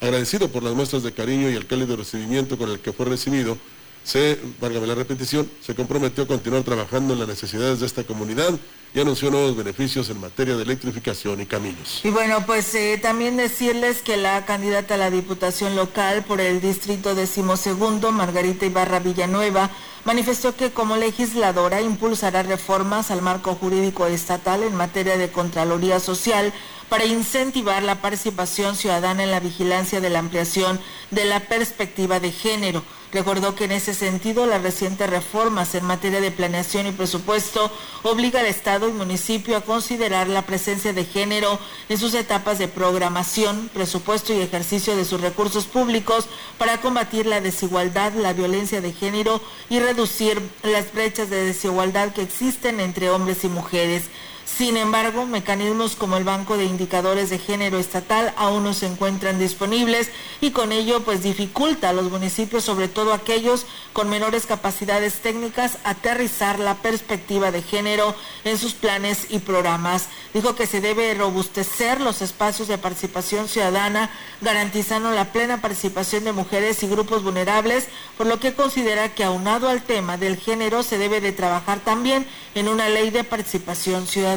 [0.00, 3.56] Agradecido por las muestras de cariño y el cálido recibimiento con el que fue recibido,
[4.04, 8.52] se, válgame la repetición, se comprometió a continuar trabajando en las necesidades de esta comunidad
[8.94, 12.00] y anunció nuevos beneficios en materia de electrificación y caminos.
[12.04, 16.60] Y bueno, pues eh, también decirles que la candidata a la Diputación Local por el
[16.60, 19.70] Distrito Decimosegundo, Margarita Ibarra Villanueva,
[20.04, 26.52] manifestó que como legisladora impulsará reformas al marco jurídico estatal en materia de Contraloría Social
[26.94, 30.78] para incentivar la participación ciudadana en la vigilancia de la ampliación
[31.10, 32.84] de la perspectiva de género.
[33.12, 37.68] Recordó que en ese sentido las recientes reformas en materia de planeación y presupuesto
[38.04, 42.68] obliga al Estado y municipio a considerar la presencia de género en sus etapas de
[42.68, 46.28] programación, presupuesto y ejercicio de sus recursos públicos
[46.58, 52.22] para combatir la desigualdad, la violencia de género y reducir las brechas de desigualdad que
[52.22, 54.04] existen entre hombres y mujeres.
[54.44, 59.38] Sin embargo, mecanismos como el Banco de Indicadores de Género Estatal aún no se encuentran
[59.38, 63.64] disponibles y con ello pues dificulta a los municipios, sobre todo aquellos
[63.94, 68.14] con menores capacidades técnicas, aterrizar la perspectiva de género
[68.44, 70.08] en sus planes y programas.
[70.34, 74.10] Dijo que se debe robustecer los espacios de participación ciudadana,
[74.42, 77.88] garantizando la plena participación de mujeres y grupos vulnerables,
[78.18, 82.26] por lo que considera que aunado al tema del género se debe de trabajar también
[82.54, 84.33] en una ley de participación ciudadana.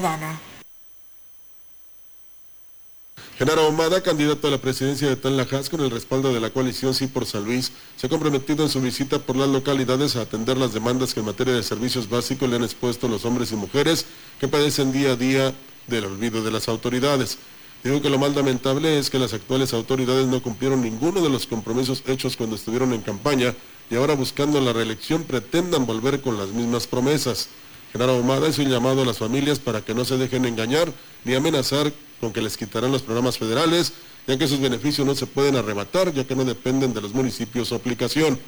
[3.38, 7.06] Genaro Ahumada, candidato a la presidencia de Tanlajas con el respaldo de la coalición Sí
[7.06, 10.74] por San Luis, se ha comprometido en su visita por las localidades a atender las
[10.74, 14.08] demandas que en materia de servicios básicos le han expuesto los hombres y mujeres
[14.40, 15.54] que padecen día a día
[15.86, 17.38] del olvido de las autoridades.
[17.84, 21.46] Digo que lo más lamentable es que las actuales autoridades no cumplieron ninguno de los
[21.46, 23.54] compromisos hechos cuando estuvieron en campaña
[23.92, 27.50] y ahora buscando la reelección pretendan volver con las mismas promesas.
[27.92, 30.92] Genaro Ahumada es un llamado a las familias para que no se dejen engañar
[31.24, 33.94] ni amenazar con que les quitarán los programas federales,
[34.28, 37.72] ya que sus beneficios no se pueden arrebatar, ya que no dependen de los municipios
[37.72, 38.40] o aplicación.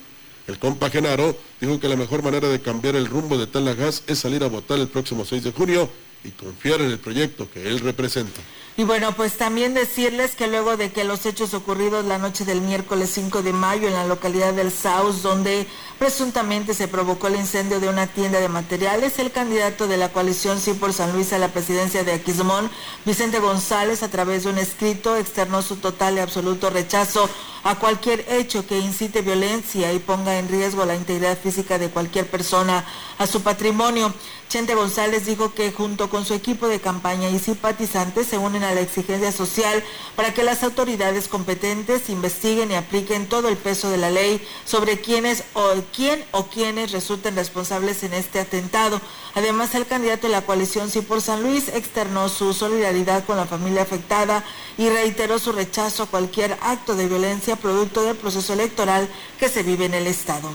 [0.48, 4.20] El compa Genaro dijo que la mejor manera de cambiar el rumbo de Talagas es
[4.20, 5.90] salir a votar el próximo 6 de junio
[6.24, 8.42] y confiar en el proyecto que él representa.
[8.80, 12.62] Y bueno, pues también decirles que luego de que los hechos ocurridos la noche del
[12.62, 15.68] miércoles 5 de mayo en la localidad del Saus, donde
[15.98, 20.62] presuntamente se provocó el incendio de una tienda de materiales, el candidato de la coalición
[20.62, 22.72] Sí por San Luis a la presidencia de Aquismón,
[23.04, 27.30] Vicente González, a través de un escrito, externó su total y absoluto rechazo
[27.64, 32.28] a cualquier hecho que incite violencia y ponga en riesgo la integridad física de cualquier
[32.28, 32.86] persona,
[33.18, 34.14] a su patrimonio.
[34.50, 38.74] Chente González dijo que junto con su equipo de campaña y simpatizantes se unen a
[38.74, 39.84] la exigencia social
[40.16, 45.02] para que las autoridades competentes investiguen y apliquen todo el peso de la ley sobre
[45.02, 49.00] quienes o quién o quienes resulten responsables en este atentado.
[49.36, 53.46] Además, el candidato de la coalición Sí por San Luis externó su solidaridad con la
[53.46, 54.44] familia afectada
[54.80, 59.08] y reiteró su rechazo a cualquier acto de violencia producto del proceso electoral
[59.40, 60.50] que se vive en el Estado.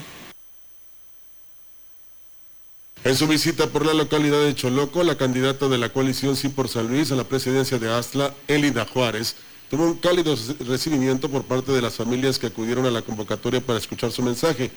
[3.05, 6.71] En su visita por la localidad de Choloco, la candidata de la coalición Sí por
[6.71, 9.37] San Luis a la presidencia de Astla, Elida Juárez,
[9.71, 10.35] tuvo un cálido
[10.67, 14.71] recibimiento por parte de las familias que acudieron a la convocatoria para escuchar su mensaje.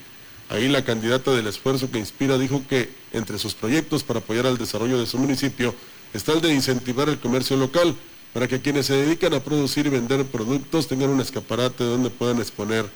[0.49, 4.57] Ahí la candidata del esfuerzo que inspira dijo que entre sus proyectos para apoyar al
[4.57, 5.73] desarrollo de su municipio
[6.13, 7.95] está el de incentivar el comercio local
[8.34, 12.39] para que quienes se dedican a producir y vender productos tengan un escaparate donde puedan
[12.39, 12.88] exponer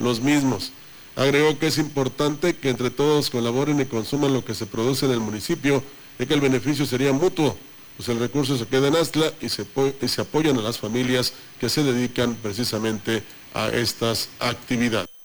[0.00, 0.72] los mismos.
[1.16, 5.12] Agregó que es importante que entre todos colaboren y consuman lo que se produce en
[5.12, 5.82] el municipio,
[6.18, 7.56] ya que el beneficio sería mutuo,
[7.96, 9.66] pues el recurso se queda en Astla y se,
[10.00, 15.19] y se apoyan a las familias que se dedican precisamente a estas actividades.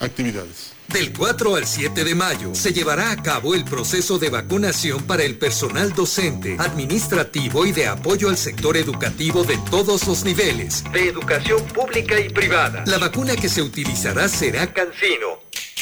[0.00, 0.72] Actividades.
[0.88, 5.24] Del 4 al 7 de mayo se llevará a cabo el proceso de vacunación para
[5.24, 11.08] el personal docente, administrativo y de apoyo al sector educativo de todos los niveles, de
[11.08, 12.84] educación pública y privada.
[12.86, 15.40] La vacuna que se utilizará será Cancino.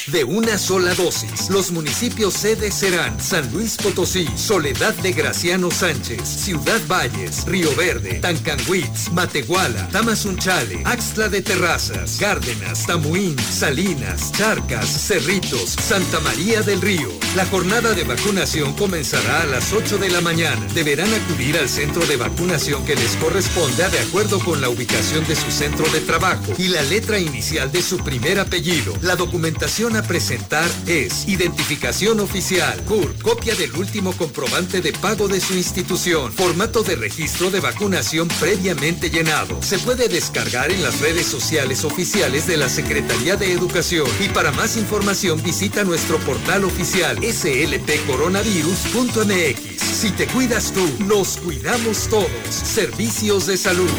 [0.09, 6.27] De una sola dosis, los municipios sede serán San Luis Potosí, Soledad de Graciano Sánchez,
[6.27, 15.71] Ciudad Valles, Río Verde, Tancanguitz, Matehuala, Tamazunchale, Axtla de Terrazas, Cárdenas, Tamuín, Salinas, Charcas, Cerritos,
[15.71, 17.09] Santa María del Río.
[17.37, 20.67] La jornada de vacunación comenzará a las 8 de la mañana.
[20.75, 25.37] Deberán acudir al centro de vacunación que les corresponda de acuerdo con la ubicación de
[25.37, 28.95] su centro de trabajo y la letra inicial de su primer apellido.
[29.01, 35.41] La documentación a presentar es identificación oficial, CUR, copia del último comprobante de pago de
[35.41, 39.63] su institución, formato de registro de vacunación previamente llenado.
[39.63, 44.53] Se puede descargar en las redes sociales oficiales de la Secretaría de Educación y para
[44.53, 49.83] más información visita nuestro portal oficial slpcoronavirus.mx.
[49.83, 52.29] Si te cuidas tú, nos cuidamos todos.
[52.49, 53.91] Servicios de salud.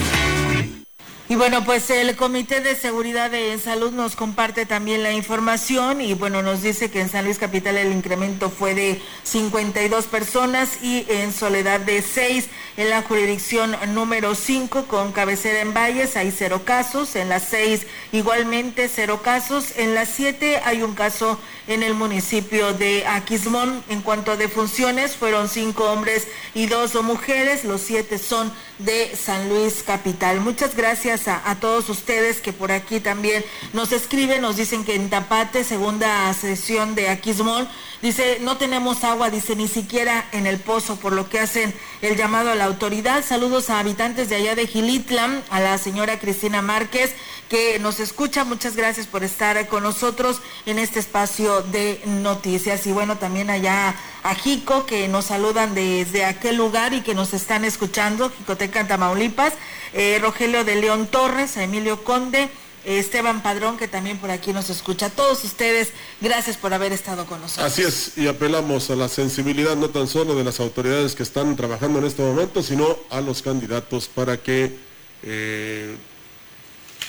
[1.30, 6.14] Y bueno, pues el Comité de Seguridad de Salud nos comparte también la información y
[6.16, 11.06] bueno, nos dice que en San Luis Capital el incremento fue de 52 personas y
[11.08, 16.64] en Soledad de 6, en la jurisdicción número 5 con cabecera en Valles hay cero
[16.66, 21.94] casos, en la 6 igualmente cero casos, en la 7 hay un caso en el
[21.94, 23.84] municipio de Aquismón.
[23.90, 29.50] En cuanto a defunciones, fueron cinco hombres y dos mujeres, los siete son de San
[29.50, 30.42] Luis Capital.
[30.42, 35.10] Muchas gracias a, todos ustedes que por aquí también nos escriben, nos dicen que en
[35.10, 37.68] Tapate, segunda sesión de Aquismón,
[38.02, 42.18] dice, no tenemos agua, dice, ni siquiera en el pozo, por lo que hacen el
[42.18, 43.24] llamado a la autoridad.
[43.24, 47.14] Saludos a habitantes de allá de Gilitlan, a la señora Cristina Márquez,
[47.48, 48.44] que nos escucha.
[48.44, 52.88] Muchas gracias por estar con nosotros en este espacio de noticias.
[52.88, 57.34] Y bueno, también allá a Jico, que nos saludan desde aquel lugar y que nos
[57.34, 59.54] están escuchando, Jicoteca, Tamaulipas,
[59.94, 62.50] eh, Rogelio de León Torres, a Emilio Conde.
[62.86, 65.10] Esteban Padrón, que también por aquí nos escucha.
[65.10, 67.66] Todos ustedes, gracias por haber estado con nosotros.
[67.66, 71.56] Así es, y apelamos a la sensibilidad no tan solo de las autoridades que están
[71.56, 74.76] trabajando en este momento, sino a los candidatos para que
[75.24, 75.96] eh,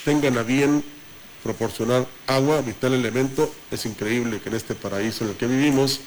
[0.05, 0.85] tengan a bien
[1.43, 3.53] proporcionar agua, vital elemento.
[3.71, 6.01] Es increíble que en este paraíso en el que vivimos,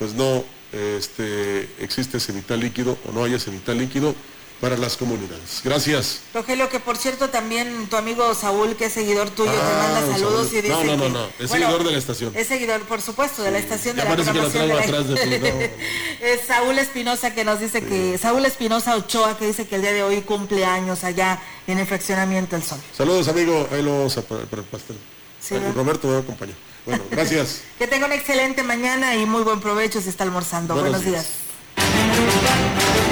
[0.00, 4.14] pues no este, existe ese vital líquido o no haya ese vital líquido
[4.62, 5.60] para las comunidades.
[5.64, 6.20] Gracias.
[6.32, 10.12] Rogelio, que por cierto también tu amigo Saúl, que es seguidor tuyo, ah, te manda
[10.12, 10.58] saludos Saúl.
[10.58, 12.32] y dice No, no, no, no, es bueno, seguidor de la estación.
[12.36, 14.82] Es seguidor, por supuesto, de la estación de la parece que la traigo de la...
[14.84, 16.26] atrás de ti, no.
[16.28, 17.86] es Saúl Espinosa que nos dice sí.
[17.86, 21.80] que, Saúl Espinosa Ochoa, que dice que el día de hoy cumple años allá en
[21.80, 22.78] el fraccionamiento El Sol.
[22.96, 24.96] Saludos, amigo, ahí lo vamos a para el pastel.
[25.40, 26.52] Sí, Roberto me acompañó.
[26.86, 27.62] Bueno, gracias.
[27.80, 30.74] que tenga una excelente mañana y muy buen provecho si está almorzando.
[30.74, 31.26] Buenos, Buenos días.
[31.76, 33.11] días.